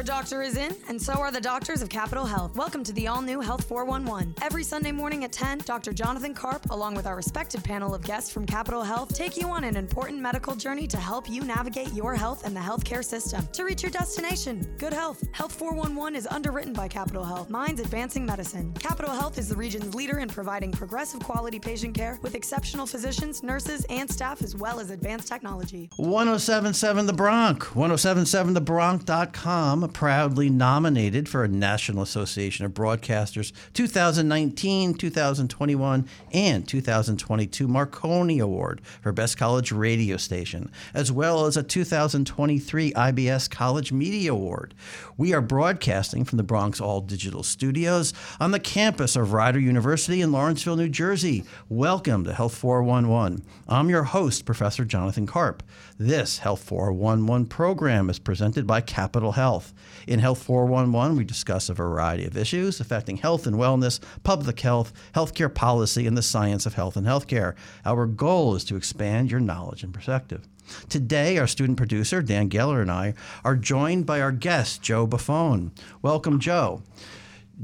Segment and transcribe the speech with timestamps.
[0.00, 2.56] Our doctor is in, and so are the doctors of Capital Health.
[2.56, 4.34] Welcome to the all new Health 411.
[4.40, 5.92] Every Sunday morning at 10, Dr.
[5.92, 9.62] Jonathan Karp, along with our respected panel of guests from Capital Health, take you on
[9.62, 13.62] an important medical journey to help you navigate your health and the healthcare system to
[13.62, 15.22] reach your destination good health.
[15.32, 18.72] Health 411 is underwritten by Capital Health, Minds Advancing Medicine.
[18.78, 23.42] Capital Health is the region's leader in providing progressive quality patient care with exceptional physicians,
[23.42, 25.90] nurses, and staff, as well as advanced technology.
[25.96, 36.66] 1077 The Bronx, 1077thebronx.com, proudly nominated for a National Association of Broadcasters 2019, 2021, and
[36.66, 43.92] 2022 Marconi Award for Best College Radio Station, as well as a 2023 IBS College
[43.92, 44.74] Media Award.
[45.16, 50.22] We are broadcasting from the Bronx All Digital Studios on the campus of Rider University
[50.22, 51.44] in Lawrenceville, New Jersey.
[51.68, 53.42] Welcome to Health 411.
[53.68, 55.62] I'm your host, Professor Jonathan Karp.
[55.98, 59.74] This Health 411 program is presented by Capital Health.
[60.06, 64.92] In Health 411, we discuss a variety of issues affecting health and wellness, public health,
[65.14, 67.54] healthcare policy, and the science of health and healthcare.
[67.84, 70.46] Our goal is to expand your knowledge and perspective.
[70.88, 75.70] Today, our student producer, Dan Geller, and I are joined by our guest, Joe Buffone.
[76.02, 76.82] Welcome, Joe.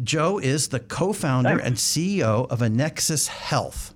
[0.03, 3.95] Joe is the co founder and CEO of Annexus Health.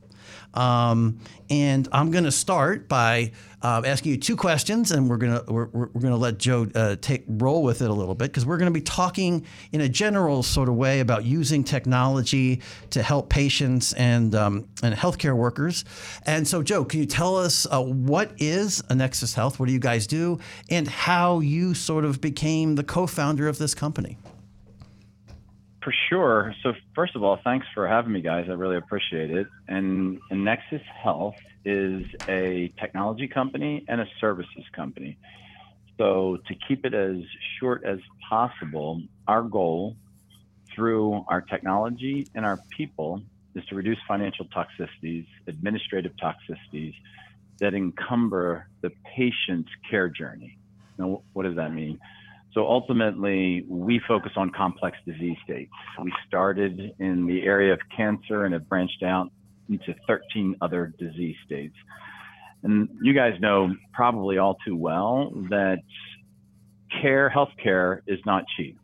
[0.55, 5.53] Um, and I'm going to start by uh, asking you two questions, and we're to
[5.53, 8.57] we're, we're to let Joe uh, take roll with it a little bit because we're
[8.73, 13.93] to be talking in a general sort of way about using technology to help patients
[13.95, 15.85] and um, and healthcare workers.
[16.25, 19.61] And so, Joe, can you tell us uh, what is Annexus Health?
[19.61, 20.39] What do you guys do,
[20.71, 24.17] and how you sort of became the co-founder of this company?
[25.83, 26.55] For sure.
[26.63, 28.47] So first of all, thanks for having me, guys.
[28.49, 29.47] I really appreciate it.
[29.67, 35.19] And, Annexus Health is a technology company and a services company.
[35.99, 37.17] So to keep it as
[37.59, 39.97] short as possible, our goal
[40.75, 43.23] through our technology and our people
[43.55, 46.95] is to reduce financial toxicities, administrative toxicities
[47.59, 50.57] that encumber the patient's care journey.
[50.99, 51.99] Now, what does that mean?
[52.53, 55.71] So ultimately, we focus on complex disease states.
[56.03, 59.31] We started in the area of cancer and have branched out
[59.69, 61.77] into 13 other disease states.
[62.63, 65.79] And you guys know probably all too well that
[67.01, 68.79] care, healthcare is not cheap.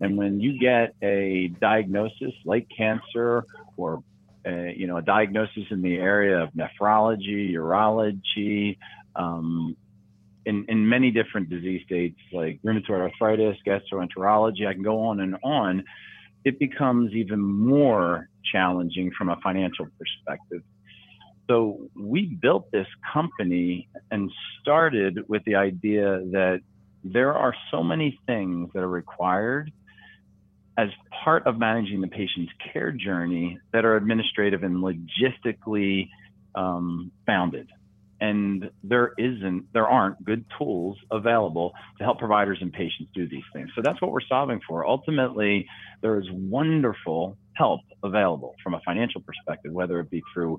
[0.00, 3.44] And when you get a diagnosis like cancer
[3.76, 4.02] or
[4.44, 8.78] a, you know a diagnosis in the area of nephrology, urology,
[9.14, 9.76] um,
[10.44, 15.36] in, in many different disease states like rheumatoid arthritis, gastroenterology, I can go on and
[15.42, 15.84] on,
[16.44, 20.62] it becomes even more challenging from a financial perspective.
[21.48, 26.60] So we built this company and started with the idea that
[27.04, 29.72] there are so many things that are required
[30.78, 30.88] as
[31.24, 36.08] part of managing the patient's care journey that are administrative and logistically
[36.54, 37.68] um, founded
[38.22, 43.42] and there isn't there aren't good tools available to help providers and patients do these
[43.52, 43.68] things.
[43.74, 44.86] So that's what we're solving for.
[44.86, 45.66] Ultimately
[46.02, 50.58] there is wonderful help available from a financial perspective whether it be through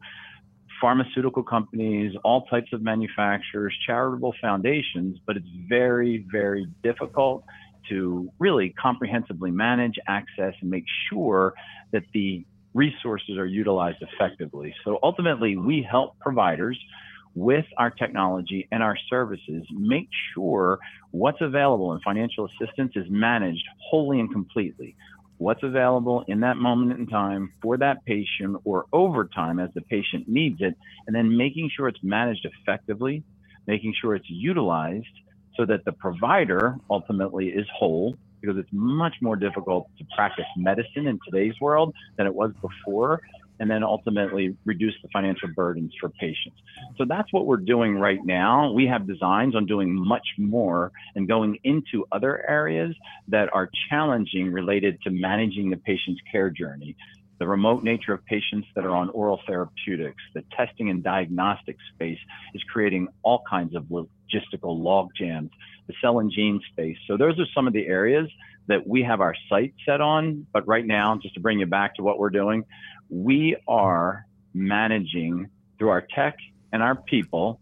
[0.81, 7.43] pharmaceutical companies all types of manufacturers charitable foundations but it's very very difficult
[7.89, 11.53] to really comprehensively manage access and make sure
[11.91, 14.73] that the resources are utilized effectively.
[14.83, 16.79] So ultimately we help providers
[17.35, 20.79] with our technology and our services, make sure
[21.11, 24.95] what's available in financial assistance is managed wholly and completely.
[25.37, 29.81] What's available in that moment in time for that patient or over time as the
[29.81, 30.77] patient needs it,
[31.07, 33.23] and then making sure it's managed effectively,
[33.67, 35.07] making sure it's utilized
[35.57, 41.07] so that the provider ultimately is whole because it's much more difficult to practice medicine
[41.07, 43.21] in today's world than it was before
[43.59, 46.57] and then ultimately reduce the financial burdens for patients.
[46.97, 48.71] So that's what we're doing right now.
[48.71, 52.95] We have designs on doing much more and going into other areas
[53.27, 56.95] that are challenging related to managing the patient's care journey.
[57.39, 62.19] The remote nature of patients that are on oral therapeutics, the testing and diagnostic space
[62.53, 65.49] is creating all kinds of logistical log jams,
[65.87, 66.97] the cell and gene space.
[67.07, 68.29] So those are some of the areas
[68.67, 70.45] that we have our sight set on.
[70.53, 72.65] But right now, just to bring you back to what we're doing,
[73.09, 76.37] we are managing through our tech
[76.71, 77.59] and our people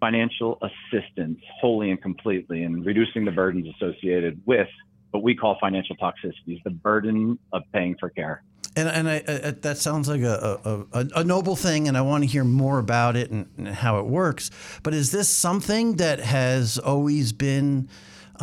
[0.00, 4.66] financial assistance wholly and completely and reducing the burdens associated with
[5.12, 8.42] what we call financial toxicities, the burden of paying for care.
[8.74, 12.24] And, and I, I, that sounds like a, a, a, noble thing, and I want
[12.24, 14.50] to hear more about it and, and how it works.
[14.82, 17.88] But is this something that has always been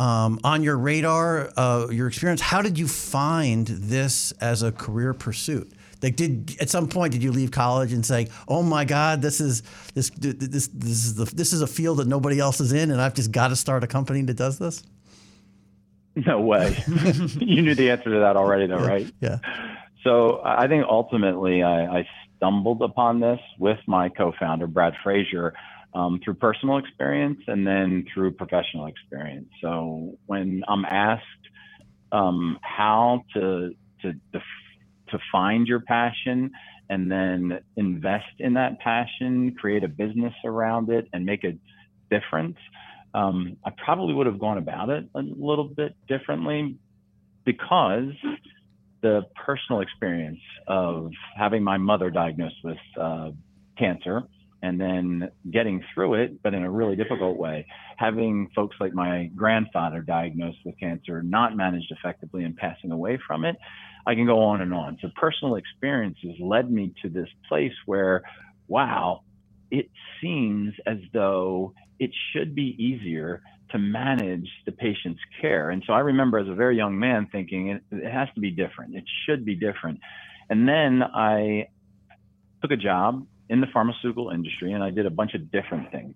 [0.00, 2.40] um, on your radar, uh, your experience.
[2.40, 5.70] How did you find this as a career pursuit?
[6.02, 9.42] Like, did at some point did you leave college and say, "Oh my God, this
[9.42, 9.62] is
[9.92, 12.98] this this this is the, this is a field that nobody else is in, and
[12.98, 14.82] I've just got to start a company that does this"?
[16.16, 16.82] No way.
[17.38, 18.86] you knew the answer to that already, though, yeah.
[18.86, 19.12] right?
[19.20, 19.38] Yeah.
[20.02, 22.08] So I think ultimately I, I
[22.38, 25.52] stumbled upon this with my co-founder Brad Frazier
[25.94, 29.48] um, through personal experience and then through professional experience.
[29.60, 31.24] So when I'm asked
[32.12, 36.50] um, how to to to find your passion
[36.88, 41.56] and then invest in that passion, create a business around it, and make a
[42.10, 42.56] difference,
[43.14, 46.76] um, I probably would have gone about it a little bit differently
[47.44, 48.12] because
[49.02, 53.30] the personal experience of having my mother diagnosed with uh,
[53.78, 54.22] cancer
[54.62, 57.66] and then getting through it, but in a really difficult way.
[57.96, 63.44] Having folks like my grandfather diagnosed with cancer, not managed effectively, and passing away from
[63.44, 63.56] it.
[64.06, 64.98] I can go on and on.
[65.00, 68.22] So, personal experiences led me to this place where,
[68.68, 69.22] wow,
[69.70, 69.90] it
[70.20, 75.70] seems as though it should be easier to manage the patient's care.
[75.70, 78.50] And so I remember as a very young man thinking it, it, has to be
[78.50, 78.96] different.
[78.96, 80.00] It should be different.
[80.48, 81.68] And then I
[82.62, 86.14] took a job in the pharmaceutical industry and I did a bunch of different things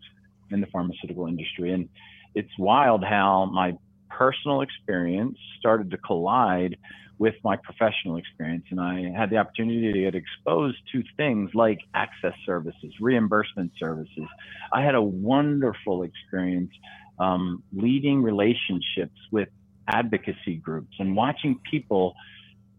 [0.50, 1.72] in the pharmaceutical industry.
[1.72, 1.88] And
[2.34, 3.76] it's wild how my
[4.08, 6.76] personal experience started to collide
[7.18, 8.64] with my professional experience.
[8.70, 14.28] And I had the opportunity to get exposed to things like access services, reimbursement services.
[14.72, 16.70] I had a wonderful experience
[17.18, 19.48] um, leading relationships with
[19.88, 22.14] advocacy groups and watching people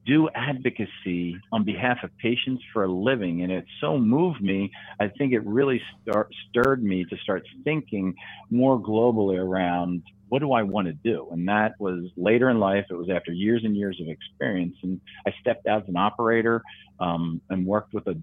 [0.06, 3.42] do advocacy on behalf of patients for a living.
[3.42, 4.72] And it so moved me.
[5.00, 8.14] I think it really start, stirred me to start thinking
[8.50, 11.28] more globally around what do I want to do?
[11.32, 12.86] And that was later in life.
[12.90, 14.76] It was after years and years of experience.
[14.82, 16.62] And I stepped out as an operator
[17.00, 18.18] um, and worked with a,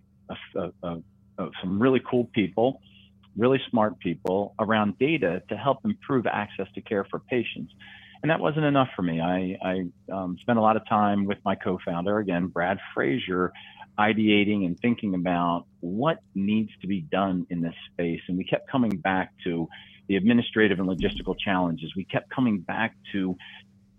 [0.56, 2.80] a, a, some really cool people,
[3.36, 7.72] really smart people around data to help improve access to care for patients.
[8.22, 9.20] And that wasn't enough for me.
[9.20, 13.52] I, I um, spent a lot of time with my co founder, again, Brad Frazier,
[13.98, 18.20] ideating and thinking about what needs to be done in this space.
[18.28, 19.68] And we kept coming back to
[20.08, 21.92] the administrative and logistical challenges.
[21.96, 23.36] We kept coming back to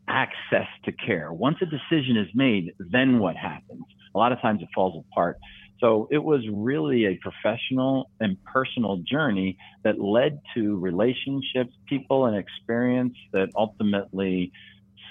[0.08, 1.32] access to care.
[1.32, 3.84] Once a decision is made, then what happens?
[4.16, 5.38] A lot of times it falls apart.
[5.80, 12.38] So it was really a professional and personal journey that led to relationships, people, and
[12.38, 14.52] experience that ultimately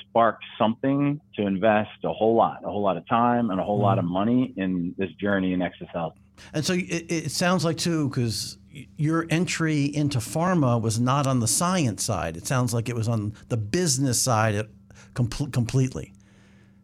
[0.01, 3.79] sparked something to invest a whole lot, a whole lot of time and a whole
[3.79, 3.83] mm.
[3.83, 4.15] lot of mm-hmm.
[4.15, 6.15] money in this journey Annexus Health.
[6.53, 8.59] And so it, it sounds like too, because
[8.97, 12.37] your entry into pharma was not on the science side.
[12.37, 14.67] It sounds like it was on the business side
[15.15, 16.13] com- completely.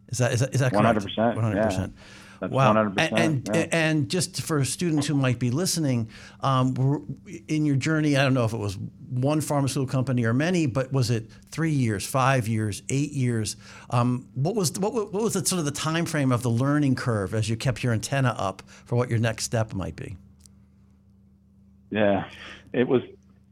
[0.09, 0.99] Is that is that, is that correct?
[0.99, 1.35] 100%.
[1.35, 1.91] 100%.
[2.39, 2.73] That's wow.
[2.73, 3.65] 100%, and, yeah.
[3.71, 6.09] and just for students who might be listening,
[6.41, 8.77] um, in your journey, I don't know if it was
[9.09, 13.57] one pharmaceutical company or many, but was it three years, five years, eight years?
[13.89, 16.95] Um, what was what, what was the, sort of the time frame of the learning
[16.95, 20.15] curve as you kept your antenna up for what your next step might be?
[21.91, 22.29] Yeah,
[22.71, 23.01] it was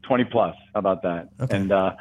[0.02, 0.56] 20 plus.
[0.72, 1.28] How about that?
[1.40, 1.56] Okay.
[1.56, 1.94] And uh,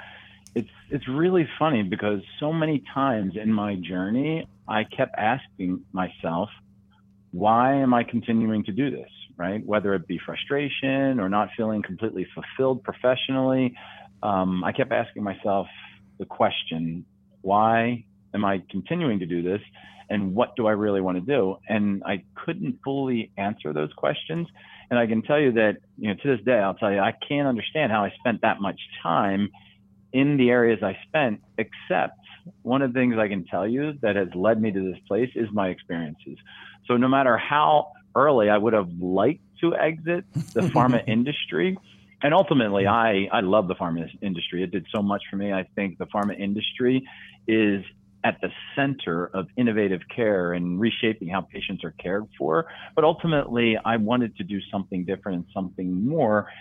[0.55, 6.49] it's it's really funny because so many times in my journey, I kept asking myself,
[7.37, 9.09] why am I continuing to do this?
[9.37, 9.63] Right?
[9.63, 13.75] Whether it be frustration or not feeling completely fulfilled professionally,
[14.23, 15.67] um, I kept asking myself
[16.17, 17.06] the question,
[17.41, 18.03] why
[18.33, 19.61] am I continuing to do this?
[20.09, 21.57] And what do I really want to do?
[21.69, 24.47] And I couldn't fully answer those questions.
[24.89, 27.13] And I can tell you that, you know, to this day, I'll tell you, I
[27.27, 29.49] can't understand how I spent that much time
[30.13, 32.17] in the areas I spent, except
[32.63, 35.30] one of the things I can tell you that has led me to this place
[35.35, 36.37] is my experiences.
[36.87, 41.77] So no matter how early I would have liked to exit the pharma industry,
[42.21, 44.63] and ultimately I, I love the pharma industry.
[44.63, 45.54] It did so much for me.
[45.54, 47.07] I think the pharma industry
[47.47, 47.83] is
[48.23, 52.66] at the center of innovative care and reshaping how patients are cared for.
[52.95, 56.51] But ultimately, I wanted to do something different and something more.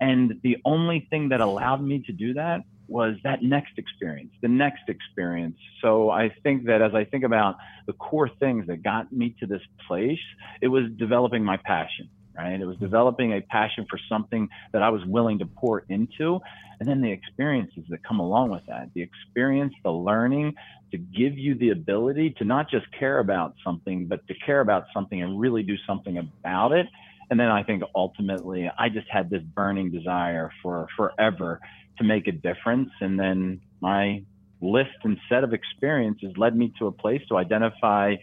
[0.00, 4.48] And the only thing that allowed me to do that was that next experience, the
[4.48, 5.56] next experience.
[5.80, 7.56] So I think that as I think about
[7.86, 10.20] the core things that got me to this place,
[10.60, 12.60] it was developing my passion right?
[12.60, 12.86] It was mm-hmm.
[12.86, 16.40] developing a passion for something that I was willing to pour into.
[16.80, 20.54] And then the experiences that come along with that the experience, the learning
[20.90, 24.84] to give you the ability to not just care about something, but to care about
[24.92, 26.86] something and really do something about it.
[27.32, 31.60] And then I think ultimately I just had this burning desire for forever
[31.96, 32.90] to make a difference.
[33.00, 34.22] And then my
[34.60, 38.16] list and set of experiences led me to a place to identify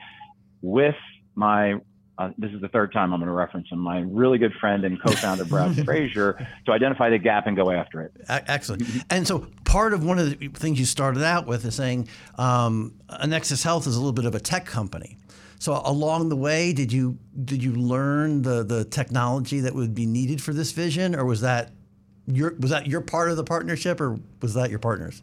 [0.61, 0.93] with
[1.33, 1.79] my
[2.19, 4.83] uh, this is the third time I'm going to reference him, my really good friend
[4.83, 8.11] and co-founder Brad Frazier, to identify the gap and go after it.
[8.27, 8.83] Excellent.
[9.09, 12.93] And so part of one of the things you started out with is saying um,
[13.25, 15.17] Nexus Health is a little bit of a tech company.
[15.59, 20.05] So along the way, did you did you learn the the technology that would be
[20.05, 21.71] needed for this vision, or was that
[22.25, 25.21] your was that your part of the partnership, or was that your partners?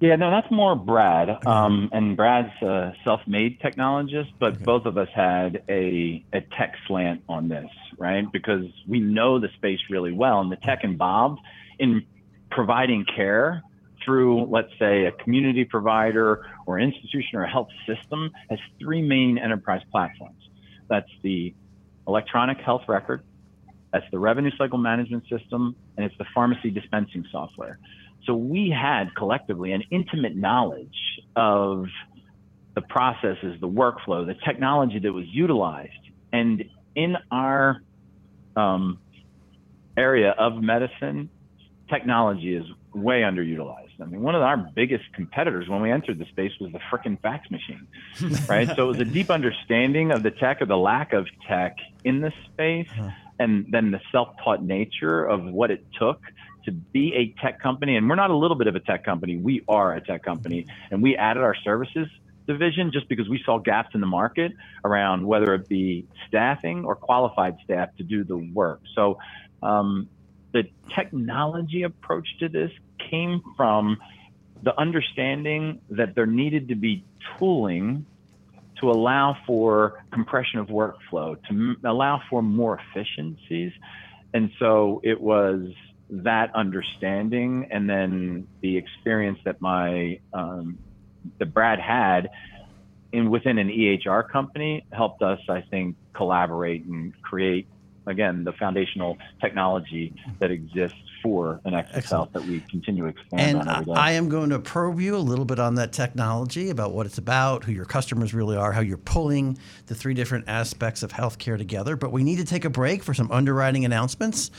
[0.00, 1.28] Yeah, no, that's more Brad.
[1.28, 1.46] Okay.
[1.46, 4.64] Um, and Brad's a self-made technologist, but okay.
[4.64, 7.68] both of us had a, a tech slant on this,
[7.98, 8.24] right?
[8.32, 11.40] Because we know the space really well, and the tech involved
[11.78, 12.06] in
[12.50, 13.62] providing care
[14.04, 19.38] through, let's say, a community provider or institution or a health system has three main
[19.38, 20.48] enterprise platforms.
[20.88, 21.54] That's the
[22.06, 23.22] electronic health record,
[23.92, 27.78] that's the revenue cycle management system, and it's the pharmacy dispensing software.
[28.26, 30.96] So we had collectively an intimate knowledge
[31.34, 31.86] of
[32.74, 35.92] the processes, the workflow, the technology that was utilized.
[36.32, 36.64] And
[36.94, 37.82] in our
[38.56, 38.98] um,
[39.96, 41.30] area of medicine,
[41.88, 42.64] technology is
[42.94, 43.89] way underutilized.
[44.00, 47.20] I mean, one of our biggest competitors when we entered the space was the frickin'
[47.20, 47.86] fax machine,
[48.48, 48.68] right?
[48.74, 52.20] so it was a deep understanding of the tech or the lack of tech in
[52.20, 53.10] this space, uh-huh.
[53.38, 56.20] and then the self-taught nature of what it took
[56.64, 59.36] to be a tech company, and we're not a little bit of a tech company,
[59.36, 62.08] we are a tech company, and we added our services
[62.46, 64.52] division just because we saw gaps in the market
[64.84, 68.80] around whether it be staffing or qualified staff to do the work.
[68.94, 69.18] So
[69.62, 70.08] um,
[70.52, 70.64] the
[70.94, 72.70] technology approach to this
[73.10, 73.98] came from
[74.62, 77.04] the understanding that there needed to be
[77.38, 78.04] tooling
[78.80, 83.72] to allow for compression of workflow, to m- allow for more efficiencies.
[84.32, 85.68] And so it was
[86.10, 90.78] that understanding and then the experience that my um,
[91.52, 92.30] Brad had
[93.12, 97.66] in within an EHR company helped us, I think, collaborate and create
[98.10, 103.68] again the foundational technology that exists for Annexus that we continue to expand and on
[103.68, 103.92] every day.
[104.00, 107.18] I am going to probe you a little bit on that technology, about what it's
[107.18, 111.58] about, who your customers really are, how you're pulling the three different aspects of healthcare
[111.58, 111.96] together.
[111.96, 114.50] But we need to take a break for some underwriting announcements.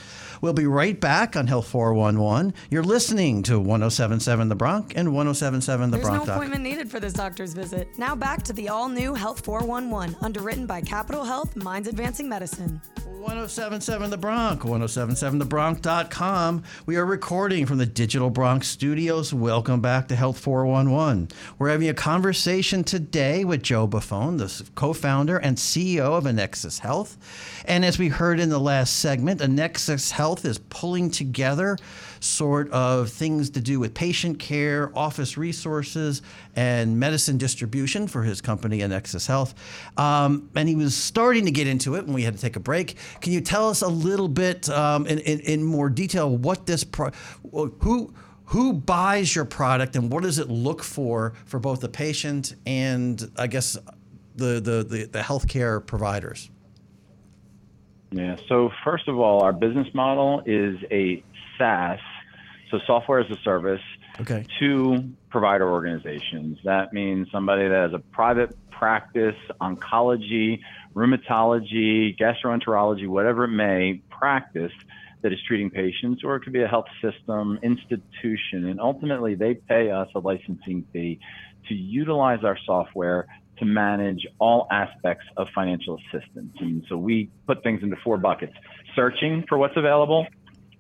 [0.42, 2.54] We'll be right back on Health 411.
[2.70, 6.10] You're listening to 1077 The Bronx and 1077 The Bronx.
[6.10, 7.88] There's no appointment needed for this doctor's visit.
[7.98, 12.82] Now back to the all new Health 411, underwritten by Capital Health Minds Advancing Medicine.
[13.06, 16.51] 1077 The Bronx, 1077TheBronx.com.
[16.86, 19.34] We are recording from the Digital Bronx Studios.
[19.34, 21.30] Welcome back to Health 411.
[21.58, 26.80] We're having a conversation today with Joe Buffone, the co founder and CEO of Annexus
[26.80, 27.18] Health.
[27.66, 31.78] And as we heard in the last segment, Annexus Health is pulling together
[32.22, 36.22] sort of things to do with patient care, office resources,
[36.56, 39.54] and medicine distribution for his company, Annexus Health.
[39.98, 42.60] Um, and he was starting to get into it when we had to take a
[42.60, 42.96] break.
[43.22, 46.84] Can you tell us a little bit um, in, in, in, more detail what this
[46.84, 47.12] pro-
[47.52, 48.14] who
[48.46, 53.32] who buys your product and what does it look for for both the patient and
[53.38, 53.78] I guess
[54.36, 56.50] the the the, the healthcare providers?
[58.12, 58.36] Yeah.
[58.48, 61.24] So first of all, our business model is a
[61.58, 62.00] SaaS,
[62.72, 63.82] so software as a service,
[64.20, 64.46] okay.
[64.60, 66.58] to provider organizations.
[66.64, 70.62] That means somebody that has a private practice, oncology,
[70.96, 74.72] rheumatology, gastroenterology, whatever it may practice
[75.22, 79.54] that is treating patients, or it could be a health system, institution, and ultimately they
[79.54, 81.20] pay us a licensing fee
[81.68, 83.28] to utilize our software
[83.60, 86.56] to manage all aspects of financial assistance.
[86.60, 88.54] And so we put things into four buckets
[88.96, 90.26] searching for what's available,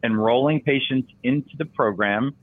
[0.03, 2.35] enrolling patients into the program,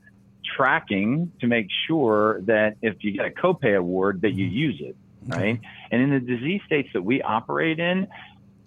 [0.55, 4.55] tracking to make sure that if you get a copay award that you mm-hmm.
[4.55, 4.95] use it,
[5.27, 5.59] right?
[5.91, 8.07] And in the disease states that we operate in,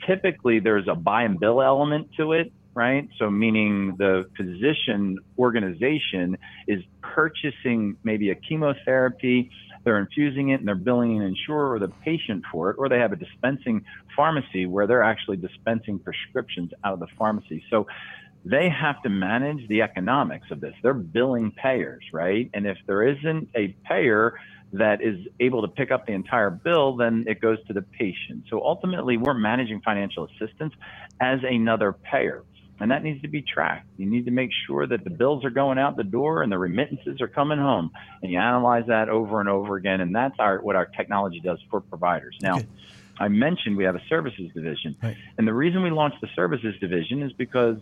[0.07, 3.09] typically there's a buy and bill element to it, right?
[3.19, 9.51] So meaning the physician organization is purchasing maybe a chemotherapy,
[9.85, 12.99] they're infusing it and they're billing an insurer or the patient for it, or they
[12.99, 13.85] have a dispensing
[14.15, 17.65] pharmacy where they're actually dispensing prescriptions out of the pharmacy.
[17.69, 17.87] So
[18.45, 20.75] they have to manage the economics of this.
[20.83, 22.51] They're billing payers, right?
[22.55, 24.39] And if there isn't a payer
[24.73, 28.45] that is able to pick up the entire bill, then it goes to the patient.
[28.49, 30.75] So ultimately, we're managing financial assistance
[31.21, 32.43] as another payer.
[32.81, 33.87] And that needs to be tracked.
[33.97, 36.59] You need to make sure that the bills are going out the door and the
[36.59, 37.93] remittances are coming home.
[38.23, 40.01] And you analyze that over and over again.
[40.01, 42.37] And that's our what our technology does for providers.
[42.41, 42.67] Now, okay.
[43.21, 44.97] I mentioned we have a services division.
[45.01, 45.17] Right.
[45.39, 47.77] And the reason we launched the services division is because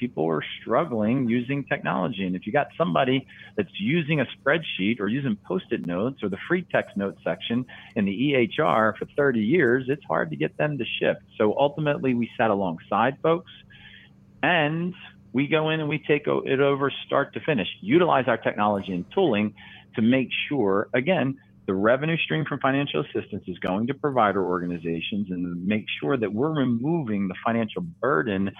[0.00, 2.26] people are struggling using technology.
[2.26, 3.26] And if you got somebody
[3.56, 8.06] that's using a spreadsheet or using post-it notes or the free text note section in
[8.06, 8.12] the
[8.58, 11.20] EHR for 30 years, it's hard to get them to shift.
[11.36, 13.52] So ultimately, we sat alongside folks
[14.42, 14.94] and
[15.32, 19.04] we go in and we take it over start to finish, utilize our technology and
[19.12, 19.54] tooling
[19.94, 25.30] to make sure, again, the revenue stream from financial assistance is going to provider organizations
[25.30, 28.50] and make sure that we're removing the financial burden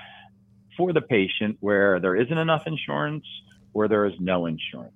[0.76, 3.24] for the patient where there isn't enough insurance
[3.72, 4.94] or there is no insurance.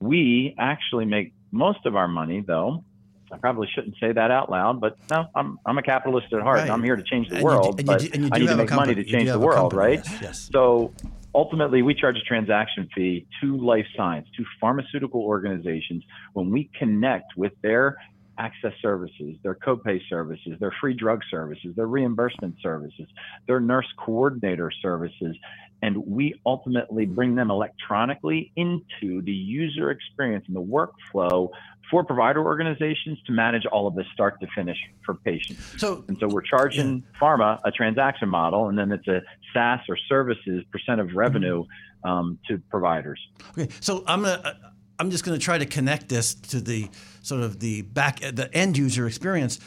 [0.00, 2.84] We actually make most of our money, though.
[3.30, 6.58] I probably shouldn't say that out loud, but no, I'm, I'm a capitalist at heart.
[6.58, 6.70] Right.
[6.70, 8.94] I'm here to change the and world, but you, you I need to make money
[8.94, 10.02] to change the world, right?
[10.04, 10.50] Yes, yes.
[10.52, 10.92] So
[11.34, 16.04] ultimately, we charge a transaction fee to life science, to pharmaceutical organizations
[16.34, 17.96] when we connect with their
[18.38, 23.06] access services, their copay services, their free drug services, their reimbursement services,
[23.46, 25.36] their nurse coordinator services.
[25.82, 31.50] And we ultimately bring them electronically into the user experience and the workflow
[31.90, 35.74] for provider organizations to manage all of this start to finish for patients.
[35.78, 39.20] So, and so we're charging pharma a transaction model, and then it's a
[39.52, 42.10] SaaS or services percent of revenue mm-hmm.
[42.10, 43.20] um, to providers.
[43.50, 44.72] Okay, so I'm gonna
[45.02, 46.88] I'm just going to try to connect this to the
[47.22, 49.58] sort of the back the end user experience.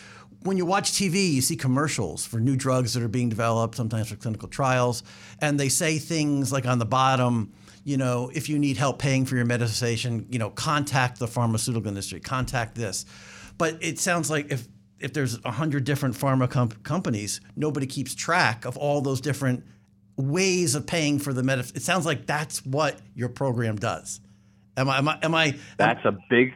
[0.43, 4.07] When you watch TV, you see commercials for new drugs that are being developed, sometimes
[4.07, 5.03] for clinical trials,
[5.41, 7.51] and they say things like on the bottom,
[7.83, 11.89] you know, if you need help paying for your medication, you know, contact the pharmaceutical
[11.89, 13.05] industry, contact this.
[13.57, 14.65] But it sounds like if
[15.01, 19.65] if there's a hundred different pharma comp- companies, nobody keeps track of all those different
[20.15, 21.59] ways of paying for the med.
[21.59, 24.21] It sounds like that's what your program does.
[24.77, 24.97] Am I?
[24.97, 25.19] Am I?
[25.21, 26.53] Am I that's a big,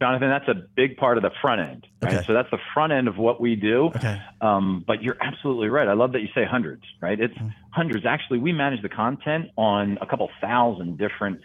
[0.00, 0.28] Jonathan.
[0.28, 1.86] That's a big part of the front end.
[2.02, 2.14] Right?
[2.14, 2.24] Okay.
[2.26, 3.86] So that's the front end of what we do.
[3.86, 4.20] Okay.
[4.40, 5.88] Um, but you're absolutely right.
[5.88, 6.82] I love that you say hundreds.
[7.00, 7.20] Right?
[7.20, 7.48] It's mm-hmm.
[7.70, 8.06] hundreds.
[8.06, 11.40] Actually, we manage the content on a couple thousand different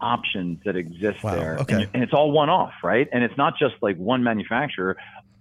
[0.00, 1.34] options that exist wow.
[1.34, 1.58] there.
[1.58, 1.74] Okay.
[1.74, 3.08] And, and, it's all one off, right?
[3.12, 4.96] And it's not just like one manufacturer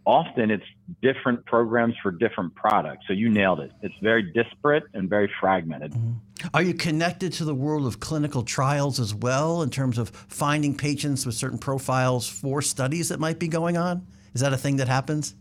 [0.07, 0.63] often it's
[1.01, 3.03] different programs for different products.
[3.07, 3.71] So you nailed it.
[3.81, 5.91] It's very disparate and very fragmented.
[5.91, 6.13] Mm-hmm.
[6.53, 10.75] Are you connected to the world of clinical trials as well in terms of finding
[10.75, 14.05] patients with certain profiles for studies that might be going on?
[14.33, 15.35] Is that a thing that happens?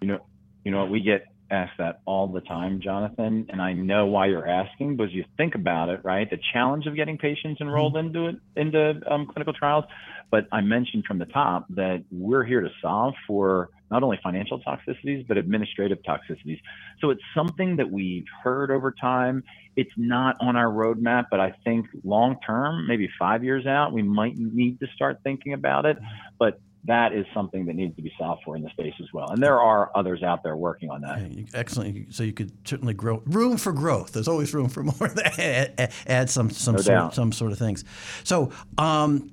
[0.00, 0.26] You know,
[0.64, 4.48] you know, we get asked that all the time, Jonathan, and I know why you're
[4.48, 6.28] asking because you think about it, right?
[6.28, 8.06] The challenge of getting patients enrolled mm-hmm.
[8.16, 9.84] into it into um, clinical trials.
[10.30, 14.58] But I mentioned from the top that we're here to solve for not only financial
[14.60, 16.58] toxicities, but administrative toxicities.
[17.00, 19.44] So it's something that we've heard over time.
[19.76, 24.02] It's not on our roadmap, but I think long term, maybe five years out, we
[24.02, 25.98] might need to start thinking about it.
[26.38, 29.28] But that is something that needs to be solved for in the space as well.
[29.30, 31.18] And there are others out there working on that.
[31.54, 32.12] excellent.
[32.12, 34.12] So you could certainly grow room for growth.
[34.12, 35.10] There's always room for more.
[35.38, 37.84] add, add some some no sort, some sort of things.
[38.24, 39.30] So um,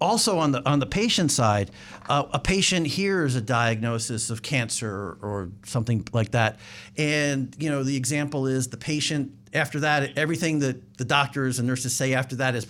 [0.00, 1.70] also on the on the patient side,
[2.08, 6.58] uh, a patient hears a diagnosis of cancer or something like that,
[6.98, 11.68] and you know the example is the patient after that everything that the doctors and
[11.68, 12.64] nurses say after that is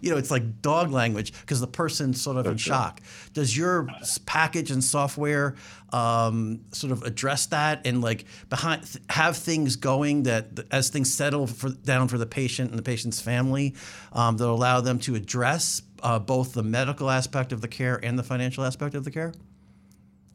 [0.00, 3.00] you know it's like dog language because the person's sort of in shock.
[3.32, 3.88] Does your
[4.26, 5.56] package and software
[5.92, 11.46] um, sort of address that and like behind have things going that as things settle
[11.46, 13.74] for, down for the patient and the patient's family
[14.12, 18.18] um, that allow them to address uh, both the medical aspect of the care and
[18.18, 19.32] the financial aspect of the care?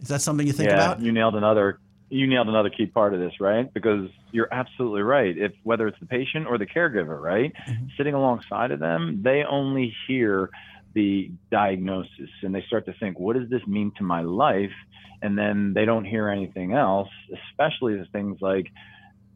[0.01, 1.01] Is that something you think yeah, about?
[1.01, 1.79] You nailed another
[2.11, 3.73] you nailed another key part of this, right?
[3.73, 5.35] Because you're absolutely right.
[5.37, 7.85] If whether it's the patient or the caregiver, right, mm-hmm.
[7.97, 10.49] sitting alongside of them, they only hear
[10.93, 14.73] the diagnosis and they start to think, what does this mean to my life?
[15.21, 17.09] And then they don't hear anything else,
[17.49, 18.67] especially the things like,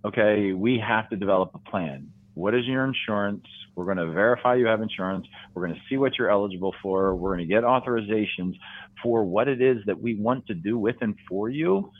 [0.03, 2.11] okay, we have to develop a plan.
[2.33, 3.45] What is your insurance?
[3.75, 5.27] We're going to verify you have insurance.
[5.53, 7.15] We're going to see what you're eligible for.
[7.15, 8.55] We're going to get authorizations
[9.01, 11.91] for what it is that we want to do with and for you.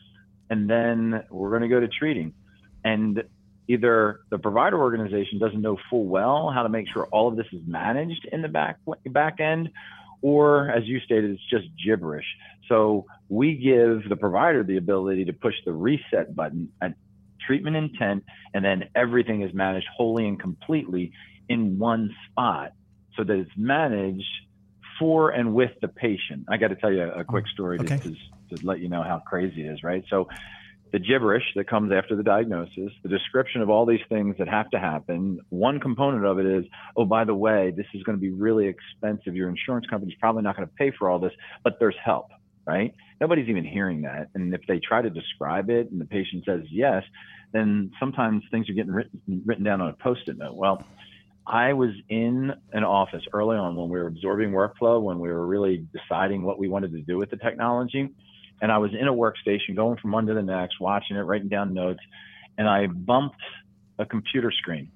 [0.50, 2.34] And then we're going to go to treating.
[2.84, 3.24] And
[3.68, 7.48] either the provider organization doesn't know full well how to make sure all of this
[7.52, 8.78] is managed in the back
[9.08, 9.70] back end,
[10.22, 12.26] or as you stated, it's just gibberish.
[12.70, 16.94] So we give the provider the ability to push the reset button at
[17.46, 21.12] treatment intent, and then everything is managed wholly and completely
[21.48, 22.72] in one spot
[23.16, 24.26] so that it's managed
[25.00, 26.46] for and with the patient.
[26.50, 28.00] I got to tell you a quick story okay.
[28.50, 30.04] To let you know how crazy it is, right?
[30.10, 30.28] So,
[30.92, 34.70] the gibberish that comes after the diagnosis, the description of all these things that have
[34.70, 35.40] to happen.
[35.50, 36.64] One component of it is,
[36.96, 39.36] oh, by the way, this is going to be really expensive.
[39.36, 41.34] Your insurance company's probably not going to pay for all this,
[41.66, 42.28] but there's help.
[42.66, 42.94] right?
[43.22, 44.30] Nobody's even hearing that.
[44.36, 47.04] And if they try to describe it and the patient says yes,
[47.54, 50.56] then sometimes things are getting written, written down on a post it note.
[50.56, 50.84] Well,
[51.48, 55.46] I was in an office early on when we were absorbing workflow, when we were
[55.46, 58.10] really deciding what we wanted to do with the technology.
[58.62, 61.50] And I was in a workstation going from one to the next, watching it, writing
[61.50, 62.00] down notes,
[62.58, 63.42] and I bumped
[64.00, 64.92] a computer screen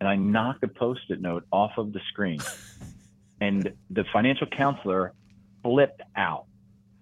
[0.00, 2.40] and I knocked a post it note off of the screen.
[3.40, 5.12] And the financial counselor
[5.62, 6.46] flipped out,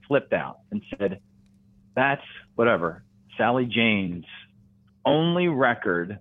[0.07, 1.20] flipped out and said,
[1.94, 2.20] That's
[2.57, 3.05] whatever,
[3.38, 4.27] Sally Jane's
[5.05, 6.18] only record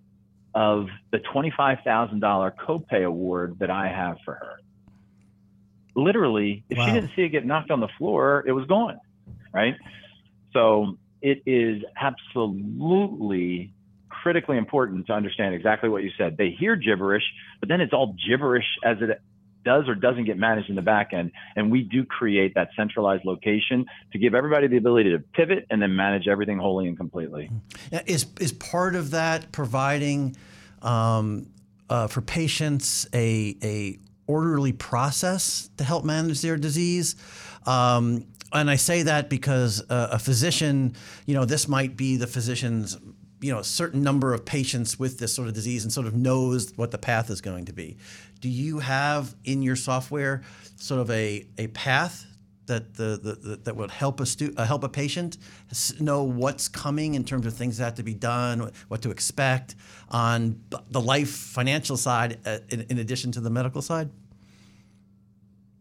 [0.53, 4.59] of the $25,000 copay award that I have for her.
[5.95, 6.85] Literally, if wow.
[6.85, 8.99] she didn't see it get knocked on the floor, it was gone,
[9.55, 9.75] right?
[10.53, 13.73] So it is absolutely
[14.09, 16.37] critically important to understand exactly what you said.
[16.37, 17.23] They hear gibberish,
[17.59, 19.21] but then it's all gibberish as it
[19.63, 21.31] does or doesn't get managed in the back end.
[21.55, 25.81] And we do create that centralized location to give everybody the ability to pivot and
[25.81, 27.49] then manage everything wholly and completely.
[28.05, 30.35] Is, is part of that providing
[30.81, 31.47] um,
[31.89, 37.15] uh, for patients a, a orderly process to help manage their disease?
[37.65, 42.27] Um, and I say that because uh, a physician, you know, this might be the
[42.27, 42.97] physician's
[43.41, 46.15] you know a certain number of patients with this sort of disease and sort of
[46.15, 47.97] knows what the path is going to be.
[48.41, 50.41] Do you have in your software
[50.77, 52.25] sort of a, a path
[52.67, 55.37] that the, the, the that would help a stu- uh, help a patient
[55.99, 59.75] know what's coming in terms of things that have to be done, what to expect
[60.09, 64.09] on the life financial side, uh, in, in addition to the medical side?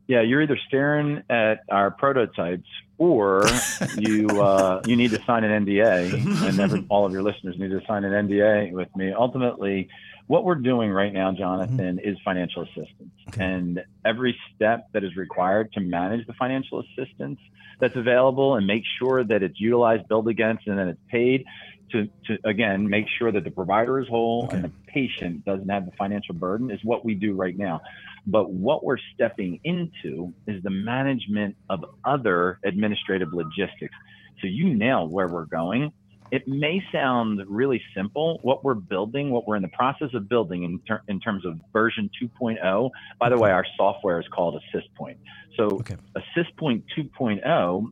[0.07, 3.47] Yeah, you're either staring at our prototypes or
[3.97, 7.71] you uh, you need to sign an NDA, and every, all of your listeners need
[7.71, 9.13] to sign an NDA with me.
[9.13, 9.89] Ultimately,
[10.27, 12.09] what we're doing right now, Jonathan, mm-hmm.
[12.09, 13.45] is financial assistance, okay.
[13.45, 17.41] and every step that is required to manage the financial assistance
[17.81, 21.45] that's available and make sure that it's utilized, billed against, and then it's paid.
[21.93, 24.57] To, to again make sure that the provider is whole okay.
[24.57, 27.83] and the patient doesn't have the financial burden is what we do right now.
[28.27, 33.95] But what we're stepping into is the management of other administrative logistics.
[34.41, 35.93] So you nailed where we're going.
[36.31, 38.39] It may sound really simple.
[38.43, 41.61] What we're building, what we're in the process of building in, ter- in terms of
[41.73, 45.17] version 2.0, by the way, our software is called AssistPoint.
[45.57, 45.97] So okay.
[46.17, 47.87] AssistPoint 2.0,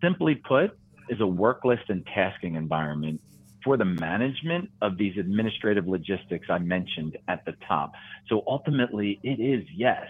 [0.00, 0.77] simply put,
[1.10, 3.20] is a work list and tasking environment
[3.64, 7.92] for the management of these administrative logistics I mentioned at the top.
[8.28, 10.06] So ultimately, it is yes,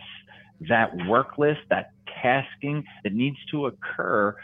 [0.68, 1.90] that work list, that
[2.22, 4.36] tasking that needs to occur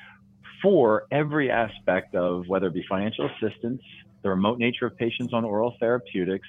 [0.63, 3.83] for every aspect of whether it be financial assistance,
[4.23, 6.49] the remote nature of patients on oral therapeutics,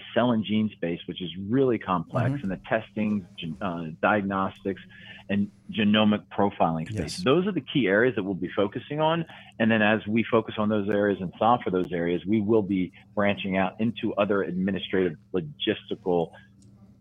[0.00, 2.50] the cell and gene space, which is really complex, mm-hmm.
[2.50, 3.26] and the testing,
[3.60, 4.80] uh, diagnostics,
[5.28, 7.18] and genomic profiling space.
[7.18, 7.24] Yes.
[7.24, 9.24] Those are the key areas that we'll be focusing on.
[9.58, 12.62] And then as we focus on those areas and solve for those areas, we will
[12.62, 16.30] be branching out into other administrative logistical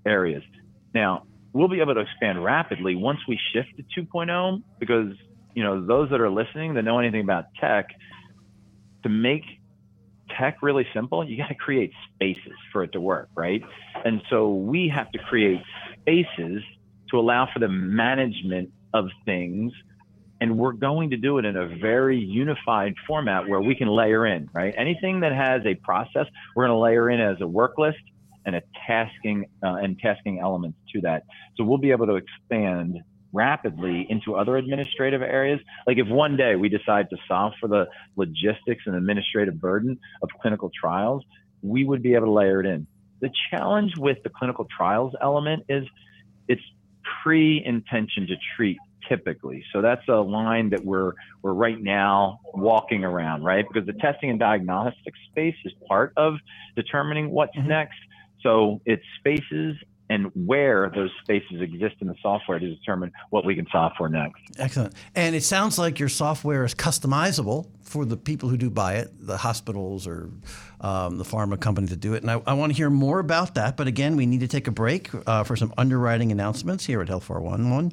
[0.06, 0.44] areas.
[0.94, 5.14] Now, we'll be able to expand rapidly once we shift to 2.0 because,
[5.56, 7.90] you know, those that are listening that know anything about tech,
[9.04, 9.44] to make
[10.38, 13.64] tech really simple, you got to create spaces for it to work, right?
[14.06, 15.62] And so we have to create
[16.02, 16.64] spaces
[17.12, 19.74] to allow for the management of things.
[20.42, 24.26] And we're going to do it in a very unified format where we can layer
[24.26, 24.74] in, right?
[24.78, 28.00] Anything that has a process, we're going to layer in as a work list
[28.46, 31.24] and a tasking uh, and tasking elements to that.
[31.56, 33.00] So we'll be able to expand
[33.32, 35.60] rapidly into other administrative areas.
[35.86, 40.30] Like if one day we decide to solve for the logistics and administrative burden of
[40.42, 41.24] clinical trials,
[41.62, 42.88] we would be able to layer it in.
[43.22, 45.86] The challenge with the clinical trials element is
[46.48, 46.62] it's
[47.24, 49.64] pre-intention to treat typically.
[49.74, 53.66] So that's a line that we're we're right now walking around, right?
[53.68, 56.36] Because the testing and diagnostic space is part of
[56.76, 57.68] determining what's mm-hmm.
[57.68, 57.98] next.
[58.42, 59.76] So it's spaces
[60.10, 64.10] and where those spaces exist in the software to determine what we can solve for
[64.10, 64.42] next.
[64.58, 64.94] Excellent.
[65.16, 69.10] And it sounds like your software is customizable for the people who do buy it,
[69.20, 70.30] the hospitals or
[70.82, 72.22] um, the pharma company to do it.
[72.22, 73.76] And I, I want to hear more about that.
[73.76, 77.08] But again, we need to take a break uh, for some underwriting announcements here at
[77.08, 77.92] Health 411.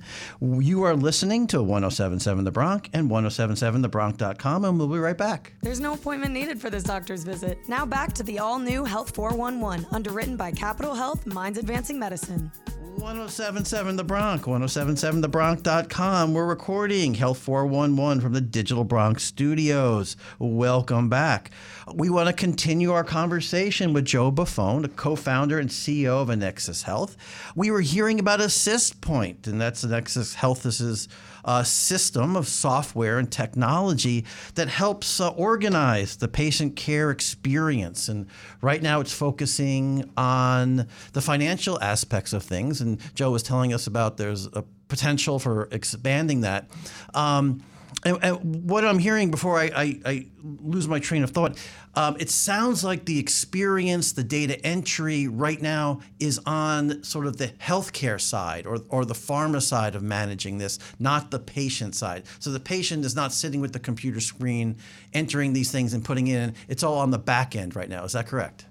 [0.63, 5.55] You are listening to 1077 The Bronx and 1077thebronx.com, and we'll be right back.
[5.63, 7.59] There's no appointment needed for this doctor's visit.
[7.67, 12.53] Now back to the all new Health 411, underwritten by Capital Health Minds Advancing Medicine.
[12.99, 16.35] 1077 The Bronx, 1077thebronx.com.
[16.35, 20.17] We're recording Health 411 from the Digital Bronx studios.
[20.39, 21.51] Welcome back.
[21.93, 26.31] We want to continue our conversation with Joe Buffone, the co founder and CEO of
[26.31, 27.17] Annexus Health.
[27.57, 31.09] We were hearing about AssistPoint, and that's Annexus Health's
[31.47, 38.09] uh, system of software and technology that helps uh, organize the patient care experience.
[38.09, 38.27] And
[38.61, 42.81] right now it's focusing on the financial aspects of things.
[42.81, 46.69] And Joe was telling us about there's a potential for expanding that.
[47.15, 47.63] Um,
[48.07, 51.59] and, and, what I'm hearing before I, I, I lose my train of thought,
[51.95, 57.37] um, it sounds like the experience, the data entry right now is on sort of
[57.37, 62.25] the healthcare side or, or the pharma side of managing this, not the patient side.
[62.39, 64.77] So the patient is not sitting with the computer screen,
[65.13, 66.55] entering these things and putting in.
[66.69, 68.05] It's all on the back end right now.
[68.05, 68.67] Is that correct?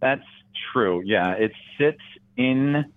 [0.00, 0.24] That's
[0.72, 1.02] true.
[1.04, 2.02] Yeah, it sits
[2.36, 2.92] in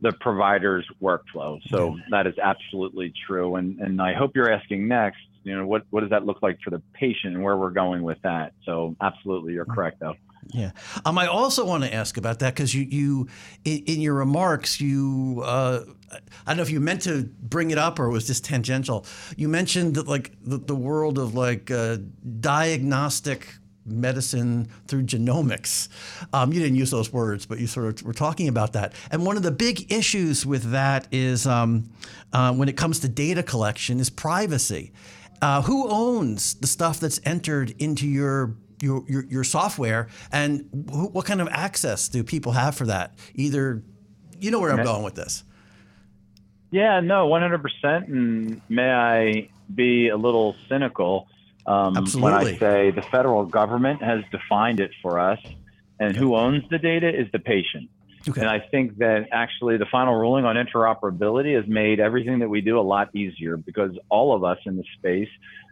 [0.00, 1.60] the provider's workflow.
[1.68, 3.56] So that is absolutely true.
[3.56, 6.58] And and I hope you're asking next, you know, what what does that look like
[6.62, 8.52] for the patient and where we're going with that?
[8.64, 10.14] So absolutely, you're correct though.
[10.52, 10.70] Yeah.
[11.04, 13.28] Um, I also want to ask about that because you, you
[13.64, 17.76] in, in, your remarks, you, uh, I don't know if you meant to bring it
[17.76, 19.04] up or it was just tangential.
[19.36, 21.98] You mentioned that like the, the world of like uh,
[22.40, 23.54] diagnostic
[23.90, 25.88] medicine through genomics.
[26.32, 28.92] Um, you didn't use those words, but you sort of were talking about that.
[29.10, 31.90] And one of the big issues with that is um,
[32.32, 34.92] uh, when it comes to data collection is privacy.
[35.40, 41.14] Uh, who owns the stuff that's entered into your your, your, your software and wh-
[41.14, 43.14] what kind of access do people have for that?
[43.34, 43.82] Either,
[44.38, 45.44] you know where I'm going with this.
[46.70, 48.08] Yeah, no, 100%.
[48.08, 51.28] And may I be a little cynical?
[51.68, 55.38] Um, when I say the federal government has defined it for us,
[56.00, 57.90] and who owns the data is the patient.
[58.28, 58.40] Okay.
[58.40, 62.60] And I think that actually the final ruling on interoperability has made everything that we
[62.60, 65.28] do a lot easier because all of us in the space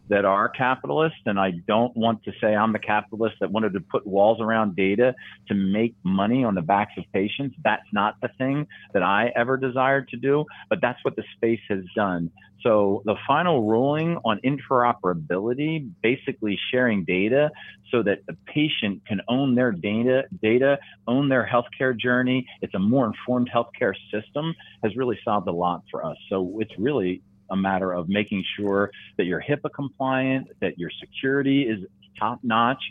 [0.08, 3.80] that are capitalists, and I don't want to say I'm the capitalist that wanted to
[3.80, 5.14] put walls around data
[5.48, 7.56] to make money on the backs of patients.
[7.64, 11.60] That's not the thing that I ever desired to do, but that's what the space
[11.68, 12.30] has done.
[12.62, 17.50] So the final ruling on interoperability, basically sharing data
[17.92, 22.46] so that the patient can own their data, data, own their healthcare journey.
[22.62, 26.16] It's a more informed healthcare system has really solved a lot for us.
[26.28, 31.62] So it's really a matter of making sure that you're HIPAA compliant, that your security
[31.62, 31.84] is
[32.18, 32.82] top notch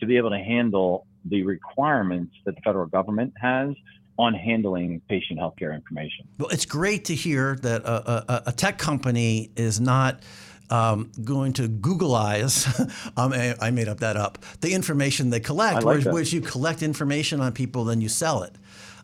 [0.00, 3.70] to be able to handle the requirements that the federal government has
[4.18, 6.26] on handling patient healthcare information.
[6.38, 10.22] Well, it's great to hear that a, a, a tech company is not.
[10.70, 12.66] Um, going to Googleize,
[13.18, 16.82] um, I made up that up, the information they collect, like whereas, whereas you collect
[16.82, 18.56] information on people, then you sell it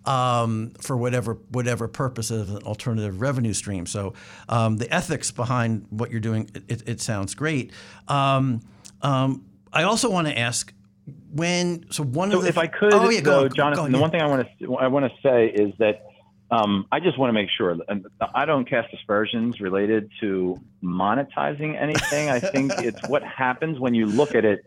[0.04, 3.86] um, for whatever whatever purpose of an alternative revenue stream.
[3.86, 4.14] So
[4.48, 7.72] um, the ethics behind what you're doing, it, it sounds great.
[8.08, 8.62] Um,
[9.02, 10.72] um I also want to ask
[11.32, 14.00] when so one so of the if I could, oh, yeah, go, Jonathan, go, the
[14.00, 16.06] one thing I want to I want to say is that.
[16.52, 21.80] Um, I just want to make sure, and I don't cast aspersions related to monetizing
[21.80, 22.28] anything.
[22.28, 24.64] I think it's what happens when you look at it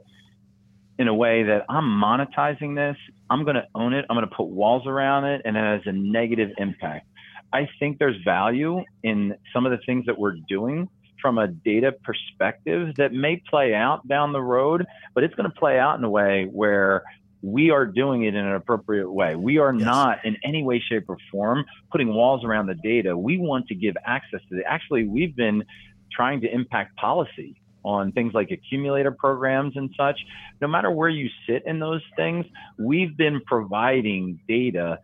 [0.99, 2.97] in a way that I'm monetizing this,
[3.29, 5.81] I'm going to own it, I'm going to put walls around it, and it has
[5.85, 7.07] a negative impact.
[7.51, 10.89] I think there's value in some of the things that we're doing
[11.21, 15.55] from a data perspective that may play out down the road, but it's going to
[15.57, 17.03] play out in a way where
[17.41, 19.35] we are doing it in an appropriate way.
[19.35, 19.83] We are yes.
[19.83, 23.17] not in any way, shape, or form putting walls around the data.
[23.17, 24.63] We want to give access to it.
[24.67, 25.63] Actually, we've been
[26.11, 30.19] trying to impact policy on things like accumulator programs and such,
[30.61, 32.45] no matter where you sit in those things,
[32.77, 34.99] we've been providing data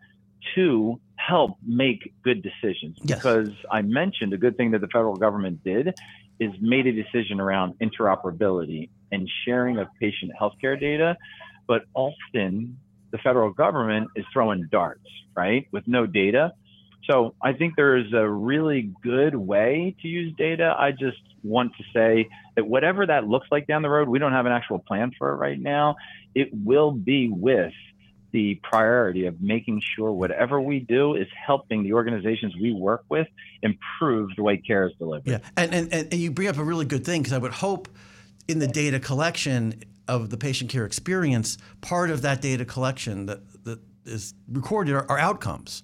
[0.54, 2.96] to help make good decisions.
[3.02, 3.18] Yes.
[3.18, 5.98] Because I mentioned a good thing that the federal government did
[6.38, 11.16] is made a decision around interoperability and sharing of patient healthcare data.
[11.66, 12.78] But often
[13.10, 16.52] the federal government is throwing darts, right, with no data.
[17.08, 20.74] So I think there's a really good way to use data.
[20.78, 24.32] I just want to say that whatever that looks like down the road, we don't
[24.32, 25.96] have an actual plan for it right now.
[26.34, 27.72] It will be with
[28.32, 33.26] the priority of making sure whatever we do is helping the organizations we work with
[33.62, 35.26] improve the way care is delivered.
[35.26, 37.88] Yeah, and, and, and you bring up a really good thing because I would hope
[38.46, 43.64] in the data collection of the patient care experience, part of that data collection that,
[43.64, 45.82] that is recorded are, are outcomes.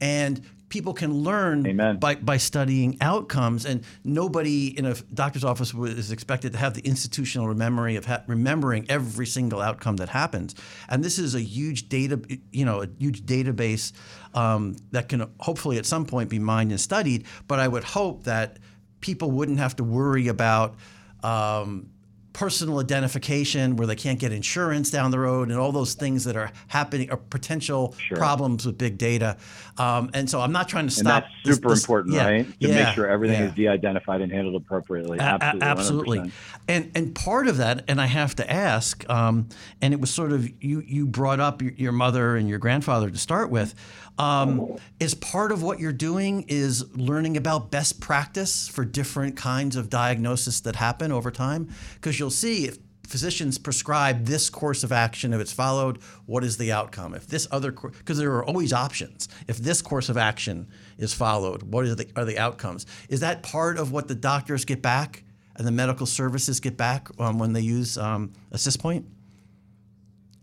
[0.00, 1.98] And people can learn Amen.
[1.98, 6.80] by, by studying outcomes, and nobody in a doctor's office is expected to have the
[6.82, 10.54] institutional memory of ha- remembering every single outcome that happens.
[10.88, 12.20] And this is a huge data,
[12.52, 13.92] you know, a huge database
[14.32, 17.26] um, that can hopefully at some point be mined and studied.
[17.46, 18.58] But I would hope that
[19.00, 20.76] people wouldn't have to worry about.
[21.22, 21.90] Um,
[22.32, 26.36] personal identification where they can't get insurance down the road and all those things that
[26.36, 28.16] are happening are potential Sure.
[28.16, 29.36] problems with big data.
[29.78, 31.24] Um, and so I'm not trying to And stop.
[31.24, 32.60] that's super this- important, yeah, right?
[32.60, 33.48] To yeah, make sure everything yeah.
[33.48, 35.18] is de-identified and handled appropriately.
[35.18, 35.66] A- a- Absolutely.
[35.66, 36.32] absolutely.
[36.68, 39.48] And and part of that, and I have to ask, um,
[39.82, 43.10] and it was sort of you you brought up your, your mother and your grandfather
[43.10, 43.74] to start with.
[44.20, 49.76] Um, is part of what you're doing is learning about best practice for different kinds
[49.76, 51.70] of diagnosis that happen over time?
[51.94, 56.58] Because you'll see if physicians prescribe this course of action, if it's followed, what is
[56.58, 57.14] the outcome?
[57.14, 59.26] If this other, because there are always options.
[59.48, 62.84] If this course of action is followed, what are the, are the outcomes?
[63.08, 65.24] Is that part of what the doctors get back
[65.56, 69.04] and the medical services get back um, when they use um, AssistPoint?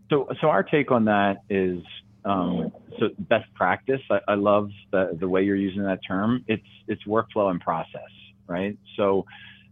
[0.09, 1.83] So, so our take on that is
[2.25, 4.01] um, so best practice.
[4.09, 6.43] I, I love the the way you're using that term.
[6.47, 8.11] It's it's workflow and process,
[8.47, 8.77] right?
[8.95, 9.25] So,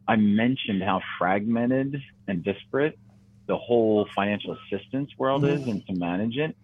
[0.07, 2.97] I mentioned how fragmented and disparate
[3.47, 5.69] the whole financial assistance world is, mm-hmm.
[5.71, 6.55] and to manage it.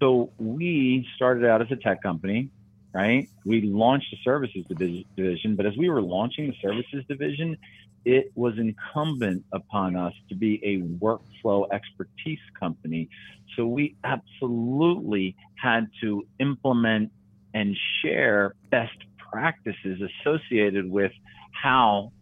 [0.00, 2.48] So we started out as a tech company,
[2.92, 3.28] right?
[3.44, 7.58] We launched a services division, but as we were launching the services division,
[8.04, 13.08] it was incumbent upon us to be a workflow expertise company.
[13.56, 17.12] So we absolutely had to implement
[17.52, 18.96] and share best
[19.30, 21.12] practices associated with
[21.52, 22.12] how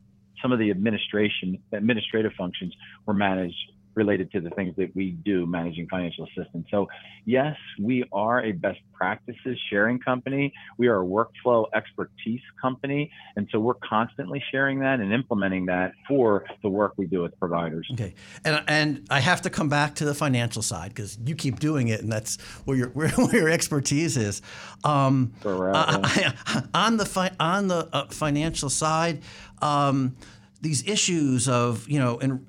[0.42, 2.74] some of the administration administrative functions
[3.06, 3.56] were managed
[3.98, 6.68] related to the things that we do managing financial assistance.
[6.70, 6.86] So
[7.24, 10.52] yes, we are a best practices sharing company.
[10.78, 13.10] We are a workflow expertise company.
[13.36, 17.38] And so we're constantly sharing that and implementing that for the work we do with
[17.40, 17.88] providers.
[17.92, 21.58] Okay, and and I have to come back to the financial side because you keep
[21.58, 24.40] doing it, and that's where your where, where your expertise is.
[24.84, 26.30] Um, we're uh,
[26.72, 29.22] on the fi- on the uh, financial side.
[29.60, 30.16] Um,
[30.60, 32.46] these issues of you know in,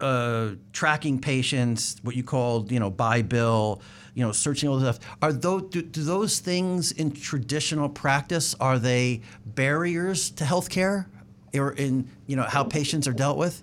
[0.00, 3.80] uh, tracking patients, what you called you know by bill,
[4.14, 5.16] you know searching all this stuff.
[5.22, 11.06] Are those do, do those things in traditional practice are they barriers to healthcare,
[11.54, 13.62] or in you know how patients are dealt with?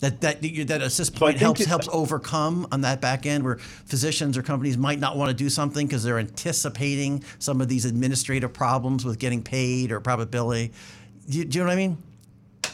[0.00, 4.36] That that that AssistPoint think helps it- helps overcome on that back end where physicians
[4.36, 8.52] or companies might not want to do something because they're anticipating some of these administrative
[8.52, 10.72] problems with getting paid or probability.
[11.30, 11.98] Do you, do you know what I mean?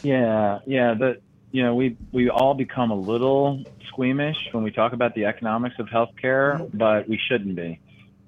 [0.03, 0.93] Yeah, yeah.
[0.93, 5.25] The you know we we all become a little squeamish when we talk about the
[5.25, 7.79] economics of healthcare, but we shouldn't be.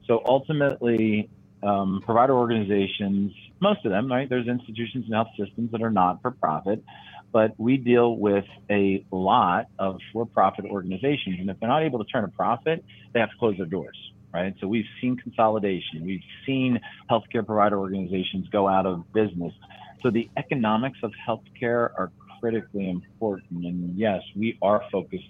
[0.07, 1.29] So ultimately,
[1.63, 4.27] um, provider organizations, most of them, right?
[4.27, 6.83] There's institutions and health systems that are not for profit,
[7.31, 12.11] but we deal with a lot of for-profit organizations, and if they're not able to
[12.11, 13.97] turn a profit, they have to close their doors.
[14.33, 14.55] Right.
[14.61, 16.05] So we've seen consolidation.
[16.05, 16.79] We've seen
[17.09, 19.53] healthcare provider organizations go out of business.
[20.01, 23.65] So the economics of healthcare are critically important.
[23.65, 25.23] And yes, we are focused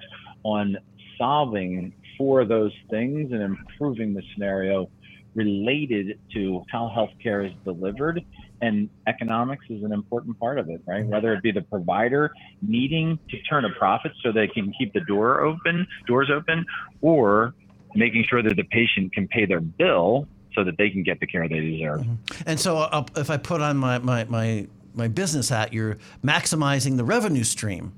[0.43, 0.77] on
[1.17, 4.89] solving for those things and improving the scenario
[5.35, 8.23] related to how healthcare is delivered.
[8.61, 11.05] And economics is an important part of it, right?
[11.05, 12.31] Whether it be the provider
[12.61, 16.65] needing to turn a profit so they can keep the door open, doors open,
[17.01, 17.55] or
[17.95, 21.27] making sure that the patient can pay their bill so that they can get the
[21.27, 22.05] care they deserve.
[22.45, 26.97] And so uh, if I put on my, my, my, my business hat, you're maximizing
[26.97, 27.93] the revenue stream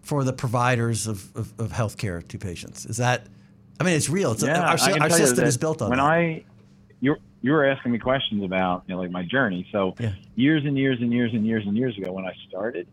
[0.00, 2.86] for the providers of, of, of healthcare to patients.
[2.86, 3.26] Is that,
[3.78, 4.32] I mean, it's real.
[4.32, 6.04] It's Yeah, our, our system is built on when that.
[6.04, 6.44] I
[7.00, 9.68] you you were asking me questions about you know like my journey.
[9.70, 10.12] So Yeah.
[10.34, 12.88] years and years and years and years and years ago when I started,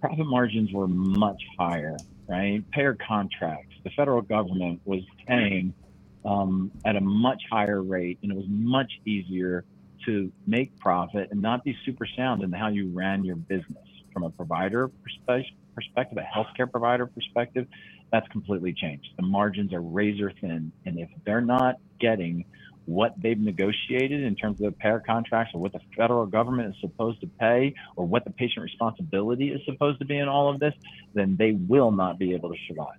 [0.00, 1.96] profit margins were much higher,
[2.28, 2.62] right?
[2.70, 5.74] Payer contracts, the federal government was paying
[6.24, 9.64] um, at a much higher rate, and it was much easier
[10.06, 14.24] to make profit and not be super sound in how you ran your business from
[14.24, 17.66] a provider perspe- perspective, a healthcare provider perspective.
[18.10, 19.06] That's completely changed.
[19.16, 22.44] The margins are razor thin, and if they're not getting
[22.84, 26.74] what they've negotiated in terms of the payer contracts or what the federal government is
[26.80, 30.58] supposed to pay or what the patient responsibility is supposed to be in all of
[30.58, 30.74] this,
[31.14, 32.96] then they will not be able to survive.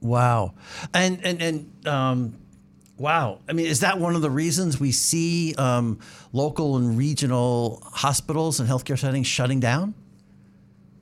[0.00, 0.54] Wow.
[0.94, 2.36] And, and, and, um,
[2.96, 3.40] wow.
[3.48, 5.98] I mean, is that one of the reasons we see um,
[6.32, 9.94] local and regional hospitals and healthcare settings shutting down?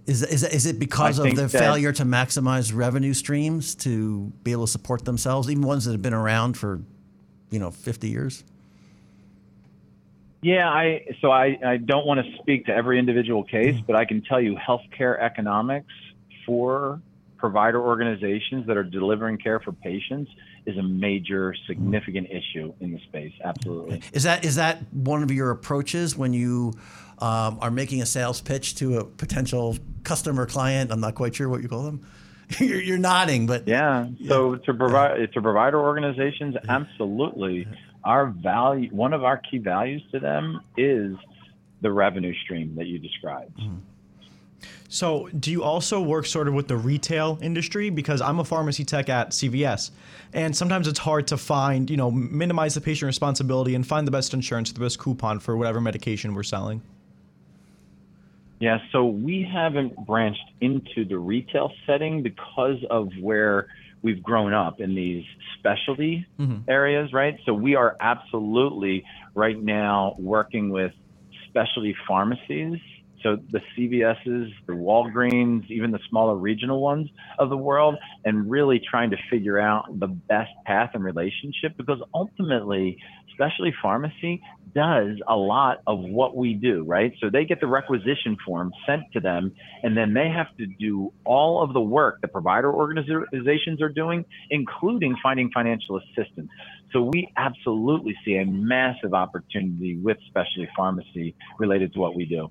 [0.07, 3.75] Is, is, is it because I of think the that- failure to maximize revenue streams
[3.77, 6.81] to be able to support themselves, even ones that have been around for,
[7.51, 8.45] you know, 50 years?
[10.43, 14.05] Yeah, I so I, I don't want to speak to every individual case, but I
[14.05, 15.93] can tell you healthcare economics
[16.45, 17.01] for
[17.37, 20.31] provider organizations that are delivering care for patients
[20.65, 23.33] is a major significant issue in the space.
[23.45, 24.03] Absolutely.
[24.13, 26.73] Is that is that one of your approaches when you
[27.19, 30.91] um, are making a sales pitch to a potential customer client?
[30.91, 32.07] I'm not quite sure what you call them.
[32.61, 34.07] you're, you're, nodding, but yeah.
[34.29, 37.67] So to provide to provider organizations, absolutely
[38.05, 41.17] our value, one of our key values to them is
[41.81, 43.59] the revenue stream that you described.
[43.59, 43.79] Mm-hmm.
[44.89, 47.91] So, do you also work sort of with the retail industry?
[47.91, 49.91] Because I'm a pharmacy tech at CVS,
[50.33, 54.13] and sometimes it's hard to find, you know, minimize the patient responsibility and find the
[54.13, 56.83] best insurance, the best coupon for whatever medication we're selling.
[58.59, 63.67] Yeah, so we haven't branched into the retail setting because of where
[64.03, 65.25] we've grown up in these
[65.59, 66.69] specialty mm-hmm.
[66.69, 67.39] areas, right?
[67.45, 69.05] So we are absolutely
[69.35, 70.93] right now working with
[71.49, 72.79] specialty pharmacies.
[73.23, 77.09] So the CVS's, the Walgreens, even the smaller regional ones
[77.39, 82.01] of the world, and really trying to figure out the best path and relationship because
[82.15, 82.99] ultimately,
[83.37, 84.43] specialty pharmacy
[84.75, 87.13] does a lot of what we do, right?
[87.21, 89.53] So they get the requisition form sent to them,
[89.83, 94.25] and then they have to do all of the work the provider organizations are doing,
[94.51, 96.51] including finding financial assistance.
[96.93, 102.51] So we absolutely see a massive opportunity with specialty pharmacy related to what we do.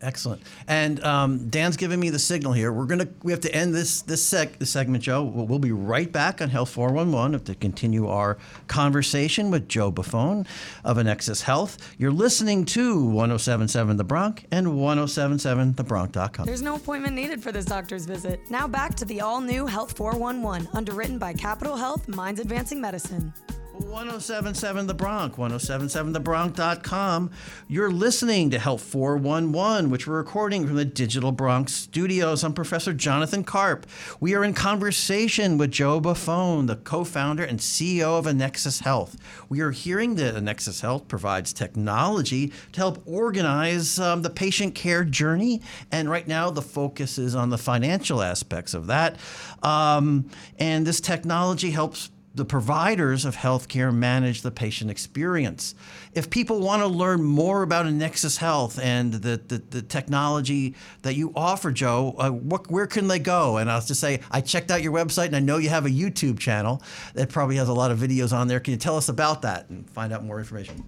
[0.00, 0.42] Excellent.
[0.66, 2.72] And um, Dan's giving me the signal here.
[2.72, 5.22] We're gonna we have to end this this, seg- this segment, Joe.
[5.24, 8.38] We'll, we'll, be right back on Health 411 to continue our
[8.68, 10.46] conversation with Joe Buffone
[10.84, 11.94] of Annexus Health.
[11.98, 16.46] You're listening to 1077 The Bronx and 1077thebronx.com.
[16.46, 18.40] There's no appointment needed for this doctor's visit.
[18.50, 23.32] Now back to the all new Health 411, underwritten by Capital Health Minds Advancing Medicine.
[23.78, 27.30] 1077 The Bronx, 1077thebronx.com.
[27.68, 32.42] You're listening to Health 411, which we're recording from the Digital Bronx studios.
[32.42, 33.86] I'm Professor Jonathan Karp.
[34.18, 39.16] We are in conversation with Joe Buffone, the co founder and CEO of Annexus Health.
[39.48, 45.04] We are hearing that Annexus Health provides technology to help organize um, the patient care
[45.04, 45.62] journey.
[45.92, 49.16] And right now, the focus is on the financial aspects of that.
[49.62, 55.74] Um, and this technology helps the providers of healthcare manage the patient experience.
[56.14, 61.14] If people want to learn more about Annexus Health and the, the, the technology that
[61.14, 63.58] you offer, Joe, uh, what, where can they go?
[63.58, 65.90] And I'll just say, I checked out your website and I know you have a
[65.90, 66.82] YouTube channel
[67.14, 68.60] that probably has a lot of videos on there.
[68.60, 70.84] Can you tell us about that and find out more information?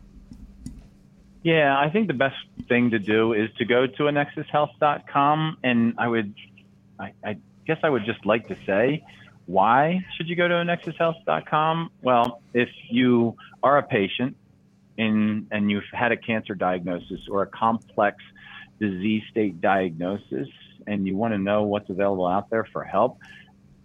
[1.43, 2.37] Yeah, I think the best
[2.69, 5.59] thing to do is to go to annexushealth.com.
[5.65, 6.35] And I would,
[6.99, 7.37] I, I
[7.67, 9.05] guess I would just like to say,
[9.51, 11.91] why should you go to annexushealth.com?
[12.03, 14.37] Well, if you are a patient
[14.97, 18.23] in, and you've had a cancer diagnosis or a complex
[18.79, 20.49] disease state diagnosis
[20.87, 23.19] and you want to know what's available out there for help,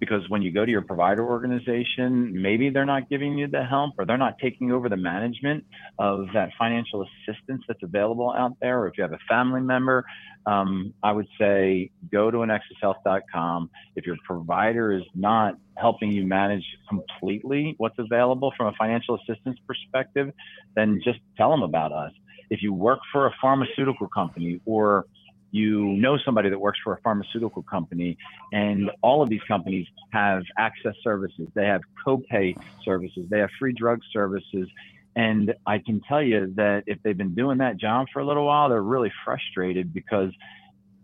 [0.06, 3.96] because when you go to your provider organization, maybe they're not giving you the help
[3.98, 5.66] or they're not taking over the management
[5.98, 8.82] of that financial assistance that's available out there.
[8.82, 10.06] Or if you have a family member,
[10.46, 13.70] um, I would say go to annexushealth.com.
[13.96, 19.58] If your provider is not helping you manage completely what's available from a financial assistance
[19.68, 20.32] perspective,
[20.76, 22.12] then just tell them about us.
[22.52, 25.08] If you work for a pharmaceutical company or
[25.56, 28.18] you know somebody that works for a pharmaceutical company,
[28.52, 31.48] and all of these companies have access services.
[31.54, 33.26] They have copay services.
[33.30, 34.68] They have free drug services.
[35.16, 38.46] And I can tell you that if they've been doing that job for a little
[38.46, 40.32] while, they're really frustrated because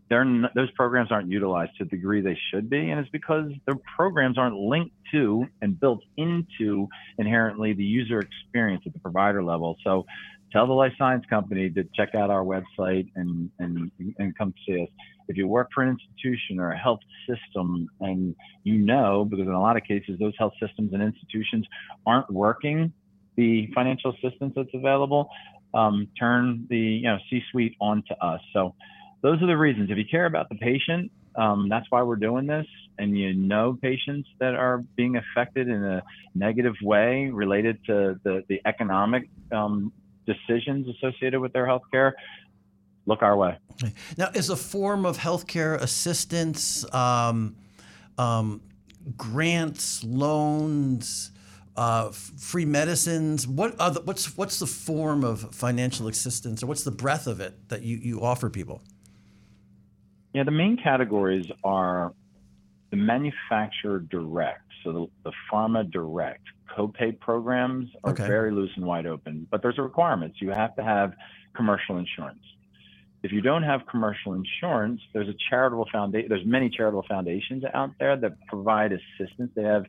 [0.09, 3.77] they're those programs aren't utilized to the degree they should be, and it's because their
[3.95, 9.77] programs aren't linked to and built into inherently the user experience at the provider level.
[9.85, 10.05] So
[10.51, 14.83] tell the life science company to check out our website and, and, and come see
[14.83, 14.89] us.
[15.27, 19.53] If you work for an institution or a health system and you know, because in
[19.53, 21.65] a lot of cases, those health systems and institutions
[22.05, 22.91] aren't working
[23.37, 25.29] the financial assistance that's available,
[25.73, 28.41] um, turn the you know C-suite on to us.
[28.53, 28.75] So
[29.21, 29.89] those are the reasons.
[29.89, 32.65] If you care about the patient, um, that's why we're doing this.
[32.99, 36.03] And you know patients that are being affected in a
[36.35, 39.93] negative way related to the, the economic um,
[40.26, 42.15] decisions associated with their health care,
[43.05, 43.57] look our way.
[44.17, 47.55] Now, is a form of healthcare assistance, um,
[48.17, 48.61] um,
[49.17, 51.32] grants, loans,
[51.76, 53.47] uh, free medicines?
[53.47, 57.69] What the, what's what's the form of financial assistance, or what's the breadth of it
[57.69, 58.82] that you, you offer people?
[60.34, 62.13] Yeah, the main categories are
[62.91, 66.43] the manufacturer direct, so the, the pharma direct
[66.76, 68.28] copay programs are Okay.
[68.28, 70.41] very loose and wide open, but there's a requirements.
[70.41, 71.13] You have to have
[71.55, 72.43] commercial insurance.
[73.24, 76.30] If you don't have commercial insurance, there's a charitable foundation.
[76.30, 79.51] There's many charitable foundations out there that provide assistance.
[79.55, 79.86] They have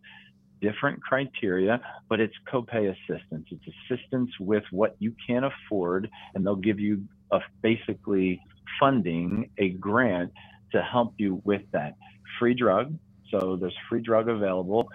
[0.61, 3.49] different criteria, but it's copay assistance.
[3.51, 8.41] It's assistance with what you can afford, and they'll give you a basically
[8.79, 10.33] funding a grant
[10.73, 11.97] to help you with that.
[12.39, 12.97] Free drug.
[13.31, 14.89] So there's free drug available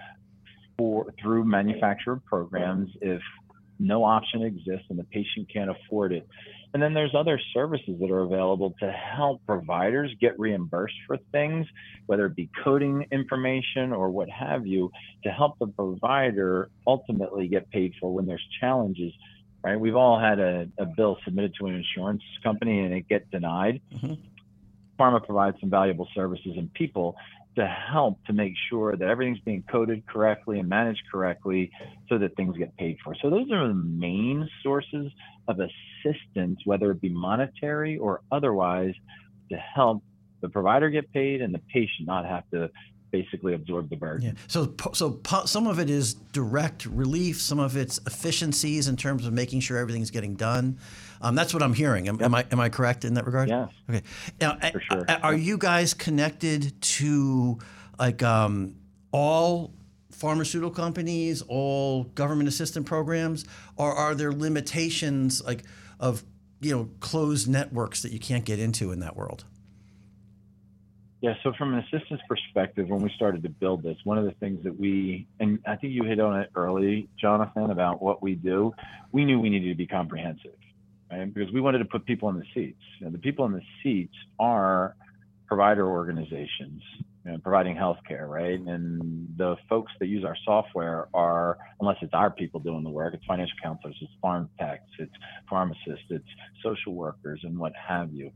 [0.78, 3.20] for through manufacturer programs if
[3.80, 6.26] no option exists and the patient can't afford it.
[6.74, 11.66] And then there's other services that are available to help providers get reimbursed for things,
[12.06, 14.90] whether it be coding information or what have you,
[15.24, 19.12] to help the provider ultimately get paid for when there's challenges.
[19.62, 19.78] Right?
[19.78, 23.80] We've all had a, a bill submitted to an insurance company and it get denied.
[23.94, 24.18] Mhm.
[24.98, 27.16] Pharma provides some valuable services and people
[27.56, 31.70] to help to make sure that everything's being coded correctly and managed correctly
[32.08, 33.14] so that things get paid for.
[33.20, 35.10] So those are the main sources
[35.48, 38.94] of assistance, whether it be monetary or otherwise,
[39.50, 40.02] to help
[40.40, 42.70] the provider get paid and the patient not have to
[43.10, 44.28] basically absorb the burden.
[44.28, 44.32] Yeah.
[44.46, 47.40] So, so some of it is direct relief.
[47.40, 50.78] Some of it's efficiencies in terms of making sure everything's getting done.
[51.20, 52.08] Um, that's what I'm hearing.
[52.08, 53.48] Am, am I am I correct in that regard?
[53.48, 53.70] Yes.
[53.88, 54.02] Okay.
[54.40, 55.06] Now, For sure.
[55.22, 57.58] are you guys connected to
[57.98, 58.76] like um,
[59.12, 59.72] all
[60.10, 63.44] pharmaceutical companies, all government assistance programs,
[63.76, 65.64] or are there limitations like
[66.00, 66.24] of
[66.60, 69.44] you know closed networks that you can't get into in that world?
[71.20, 74.30] Yeah, so from an assistance perspective, when we started to build this, one of the
[74.32, 78.36] things that we, and I think you hit on it early, Jonathan, about what we
[78.36, 78.72] do,
[79.10, 80.54] we knew we needed to be comprehensive,
[81.10, 81.32] right?
[81.32, 82.80] Because we wanted to put people in the seats.
[83.00, 84.94] You know, the people in the seats are
[85.48, 86.82] provider organizations
[87.28, 88.58] you providing healthcare, right?
[88.58, 93.14] And the folks that use our software are, unless it's our people doing the work,
[93.14, 95.12] it's financial counselors, it's pharm techs, it's
[95.48, 96.28] pharmacists, it's
[96.62, 98.30] social workers, and what have you.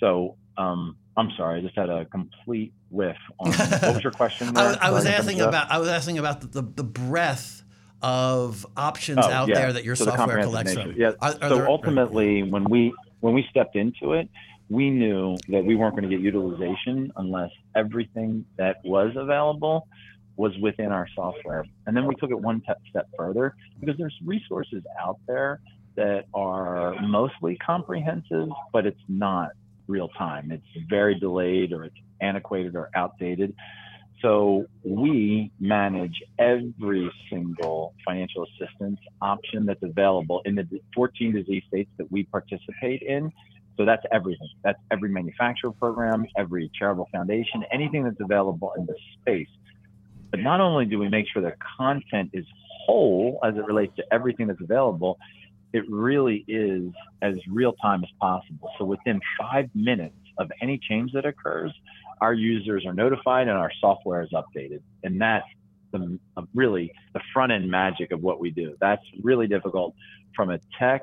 [0.00, 4.56] So, um, I'm sorry, I just had a complete whiff on what was your question?
[4.56, 7.62] I, I was asking about I was asking about the, the, the breadth
[8.02, 9.54] of options Oh, out yeah.
[9.54, 10.92] there that your So software collects nature.
[10.92, 11.00] from.
[11.00, 11.12] Yeah.
[11.20, 14.28] Are- are so there- ultimately, when we when we stepped into it,
[14.68, 19.88] we knew that we weren't going to get utilization unless everything that was available
[20.36, 21.64] was within our software.
[21.86, 25.60] And then we took it one step further because there's resources out there
[25.94, 29.52] that are mostly comprehensive, but it's not
[29.88, 30.50] real time.
[30.50, 33.54] It's very delayed or it's antiquated or outdated.
[34.22, 41.90] So we manage every single financial assistance option that's available in the 14 disease states
[41.98, 43.30] that we participate in.
[43.76, 44.48] So that's everything.
[44.64, 49.48] That's every manufacturer program, every charitable foundation, anything that's available in the space.
[50.30, 52.46] But not only do we make sure the content is
[52.86, 55.18] whole as it relates to everything that's available,
[55.76, 58.70] it really is as real time as possible.
[58.78, 61.72] So within five minutes of any change that occurs,
[62.20, 64.80] our users are notified and our software is updated.
[65.04, 65.46] And that's
[65.92, 68.76] the, uh, really the front end magic of what we do.
[68.80, 69.94] That's really difficult
[70.34, 71.02] from a tech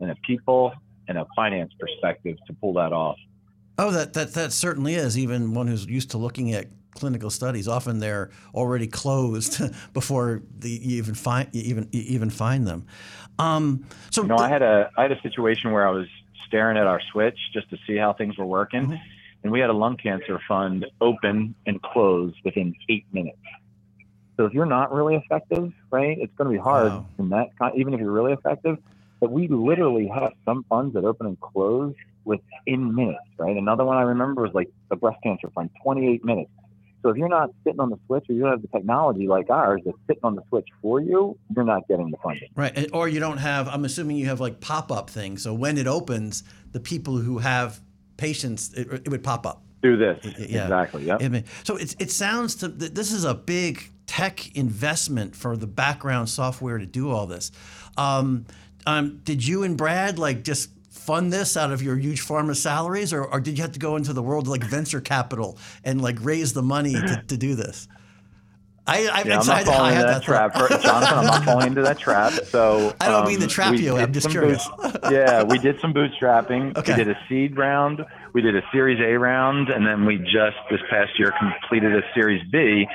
[0.00, 0.72] and a people
[1.06, 3.18] and a finance perspective to pull that off.
[3.76, 5.18] Oh, that, that that certainly is.
[5.18, 9.60] Even one who's used to looking at clinical studies, often they're already closed
[9.92, 12.86] before the, you even find you even you even find them.
[13.38, 16.06] Um, so You know, I had a I had a situation where I was
[16.46, 19.00] staring at our switch just to see how things were working, Mhm.
[19.42, 23.38] and we had a lung cancer fund open and close within eight minutes.
[24.36, 27.06] So if you're not really effective, right, it's going to be hard Wow.
[27.18, 28.78] in that even if you're really effective.
[29.20, 33.56] But we literally have some funds that open and close within minutes, right?
[33.56, 36.50] Another one I remember was like the breast cancer fund, 28 minutes.
[37.04, 39.50] So if you're not sitting on the switch or you don't have the technology like
[39.50, 42.48] ours that's sitting on the switch for you, you're not getting the funding.
[42.56, 43.68] right, or you don't have.
[43.68, 45.42] I'm assuming you have like pop up things.
[45.42, 47.78] So when it opens, the people who have
[48.16, 49.62] patients, it, it would pop up.
[49.82, 50.18] Do this.
[50.38, 50.62] Yeah.
[50.62, 51.04] Exactly.
[51.28, 56.30] Mean, so it, it sounds to this is a big tech investment for the background
[56.30, 57.52] software to do all this.
[57.98, 58.46] Um,
[58.86, 60.70] um, did you and Brad like just
[61.04, 63.96] fund this out of your huge pharma salaries, or, or did you have to go
[63.96, 67.88] into the world like venture capital and like raise the money to, to do this?
[68.86, 70.52] I, I've Yeah, I'm not falling into that, trap.
[70.52, 71.18] For, Jonathan.
[71.18, 72.32] I'm not falling into that trap.
[72.44, 74.66] So I don't mean to um, trap you, I'm just curious.
[74.68, 76.76] boot- yeah, we did some bootstrapping.
[76.76, 76.92] Okay.
[76.92, 78.04] We did a seed round.
[78.34, 82.02] We did a Series A round, and then we just this past year completed a
[82.14, 82.86] Series B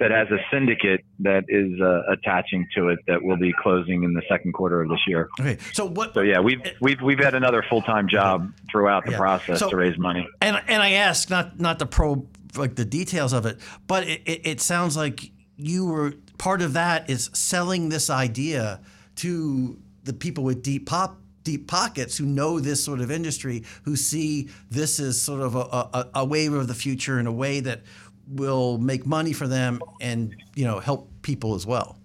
[0.00, 4.12] that has a syndicate that is uh, attaching to it that will be closing in
[4.14, 5.28] the second quarter of this year.
[5.40, 6.14] Okay, so what?
[6.14, 9.18] So yeah, we've we've we've had another full time job throughout the Yeah.
[9.18, 10.28] process So- to raise money.
[10.40, 12.26] and and I ask not not to probe
[12.56, 16.74] like the details of it, but it, it, it sounds like you were part of
[16.74, 18.80] that is selling this idea
[19.16, 23.94] to the people with deep pop deep pockets who know this sort of industry who
[23.94, 27.60] see this as sort of a, a, a wave of the future in a way
[27.60, 27.82] that
[28.28, 31.98] will make money for them and you know help people as well.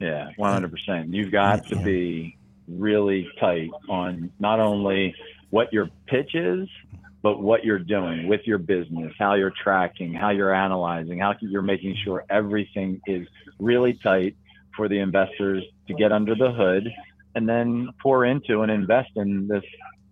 [0.00, 2.36] Yeah 100% you've got to be
[2.68, 5.14] really tight on not only
[5.50, 6.68] what your pitch is
[7.22, 11.62] but what you're doing with your business, how you're tracking, how you're analyzing, how you're
[11.62, 13.26] making sure everything is
[13.58, 14.36] really tight
[14.76, 16.88] for the investors to get under the hood
[17.34, 19.64] and then pour into and invest in this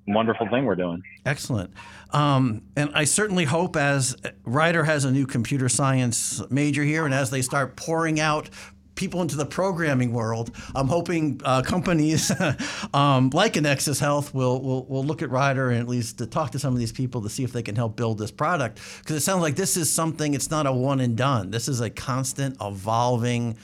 [0.07, 1.02] wonderful thing we're doing.
[1.24, 1.72] Excellent.
[2.11, 7.14] Um, and I certainly hope as Rider has a new computer science major here, and
[7.14, 8.48] as they start pouring out
[8.96, 10.50] people into the programming world.
[10.74, 12.32] I'm hoping uh, companies
[12.94, 16.50] um, like Annexus Health will, will will look at Rider and at least to talk
[16.52, 19.16] to some of these people to see if they can help build this product because
[19.16, 20.34] it sounds like this is something.
[20.34, 21.50] It's not a one and done.
[21.50, 23.57] This is a constant evolving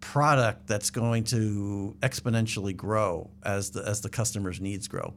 [0.00, 5.14] product that's going to exponentially grow as the as the customers' needs grow.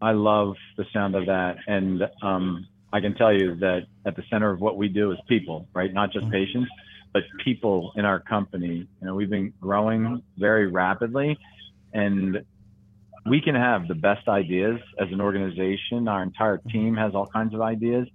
[0.00, 4.22] I love the sound of that, and um, I can tell you that at the
[4.30, 5.92] center of what we do is people, right?
[5.92, 6.70] Not just patients
[7.12, 8.86] but people in our company.
[9.00, 11.38] You know, we've been growing very rapidly,
[11.92, 12.44] and
[13.26, 16.08] we can have the best ideas as an organization.
[16.08, 18.08] Our entire team has all kinds of ideas.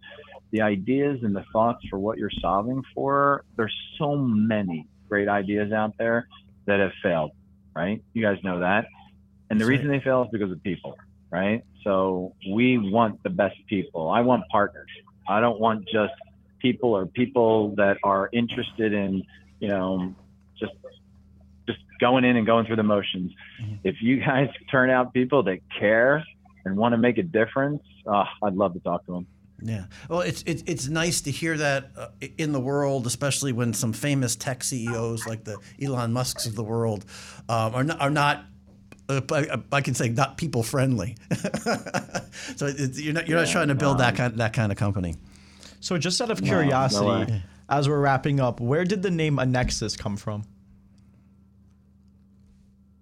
[0.52, 5.72] The ideas and the thoughts for what you're solving for, there's so many great ideas
[5.72, 6.28] out there
[6.66, 7.32] that have failed,
[7.76, 8.04] right?
[8.14, 8.86] You guys know that.
[9.50, 10.98] And the reason they fail is because of people,
[11.34, 11.66] right?
[11.84, 14.10] So we want the best people.
[14.10, 14.90] I want partners.
[15.28, 16.14] I don't want just
[16.60, 19.24] people or people that are interested in,
[19.60, 20.14] you know,
[20.60, 20.74] just
[21.68, 23.34] just going in and going through the motions.
[23.62, 23.76] Mm-hmm.
[23.84, 26.24] If you guys turn out people that care
[26.66, 29.28] and want to make a difference, oh, I'd love to talk to them.
[29.60, 29.86] Yeah.
[30.10, 32.08] Well, it's it's it's nice to hear that uh,
[32.38, 36.64] in the world, especially when some famous tech CEOs like the Elon Musk's of the
[36.64, 37.06] world
[37.50, 38.46] um, are not, are not
[39.10, 41.18] I, I, can say not people friendly.
[42.56, 44.78] so you're not you're yeah, not trying to build um, that kind that kind of
[44.78, 45.16] company.
[45.82, 47.40] So, just out of curiosity, no, no
[47.70, 50.44] as we're wrapping up, where did the name Annexus come from?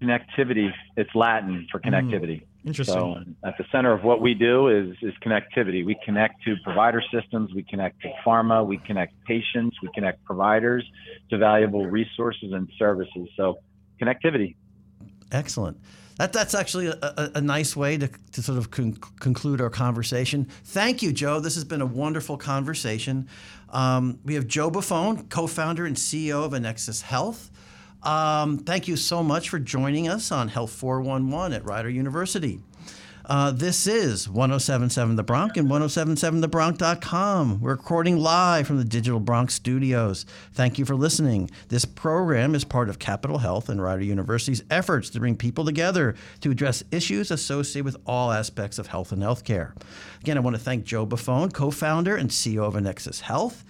[0.01, 0.71] Connectivity.
[0.97, 1.89] It's Latin for hmm.
[1.89, 2.41] connectivity.
[2.41, 2.95] Mm, interesting.
[2.95, 5.85] So, at the center of what we do is is connectivity.
[5.85, 7.53] We connect to provider systems.
[7.53, 8.65] We connect to pharma.
[8.65, 9.77] We connect patients.
[9.83, 10.83] We connect providers
[11.29, 13.29] to valuable resources and services.
[13.37, 13.59] So,
[14.01, 14.55] connectivity.
[15.31, 15.77] Excellent.
[16.17, 19.69] That, that's actually a, a, a nice way to, to sort of con- conclude our
[19.69, 20.45] conversation.
[20.65, 21.39] Thank you, Joe.
[21.39, 23.27] This has been a wonderful conversation.
[23.69, 27.49] Um, we have Joe Buffone, co founder and CEO of Annexus Health.
[28.03, 32.59] Um, thank you so much for joining us on Health 411 at Rider University.
[33.25, 37.61] Uh, this is 1077 The Bronx and 1077thebronx.com.
[37.61, 40.25] We're recording live from the Digital Bronx studios.
[40.53, 41.51] Thank you for listening.
[41.69, 46.15] This program is part of Capital Health and Rider University's efforts to bring people together
[46.41, 49.73] to address issues associated with all aspects of health and healthcare.
[50.21, 53.63] Again, I want to thank Joe Buffone, co founder and CEO of Annexus Health.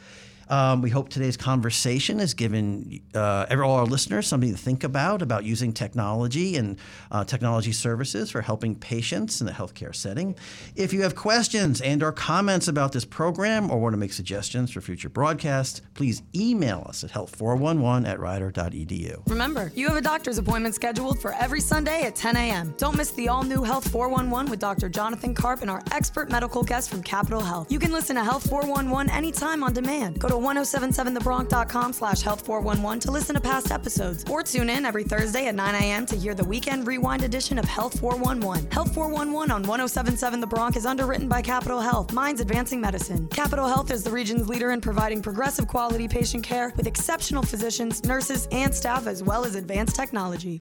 [0.52, 5.22] Um, we hope today's conversation has given uh, all our listeners something to think about
[5.22, 6.78] about using technology and
[7.10, 10.36] uh, technology services for helping patients in the healthcare setting.
[10.76, 14.72] If you have questions and or comments about this program or want to make suggestions
[14.72, 19.22] for future broadcasts, please email us at health411 at rider.edu.
[19.30, 22.74] Remember, you have a doctor's appointment scheduled for every Sunday at 10 a.m.
[22.78, 24.90] Don't miss the all-new Health 411 with Dr.
[24.90, 27.72] Jonathan Karp and our expert medical guest from Capital Health.
[27.72, 30.20] You can listen to Health 411 anytime on demand.
[30.20, 34.26] Go to 1077thebronx.com slash health411 to listen to past episodes.
[34.30, 36.06] Or tune in every Thursday at 9 a.m.
[36.08, 38.72] to hear the weekend rewind edition of Health 411.
[38.72, 43.28] Health 411 on 1077 The Bronx is underwritten by Capital Health, Minds Advancing Medicine.
[43.28, 48.04] Capital Health is the region's leader in providing progressive quality patient care with exceptional physicians,
[48.04, 50.60] nurses, and staff, as well as advanced technology.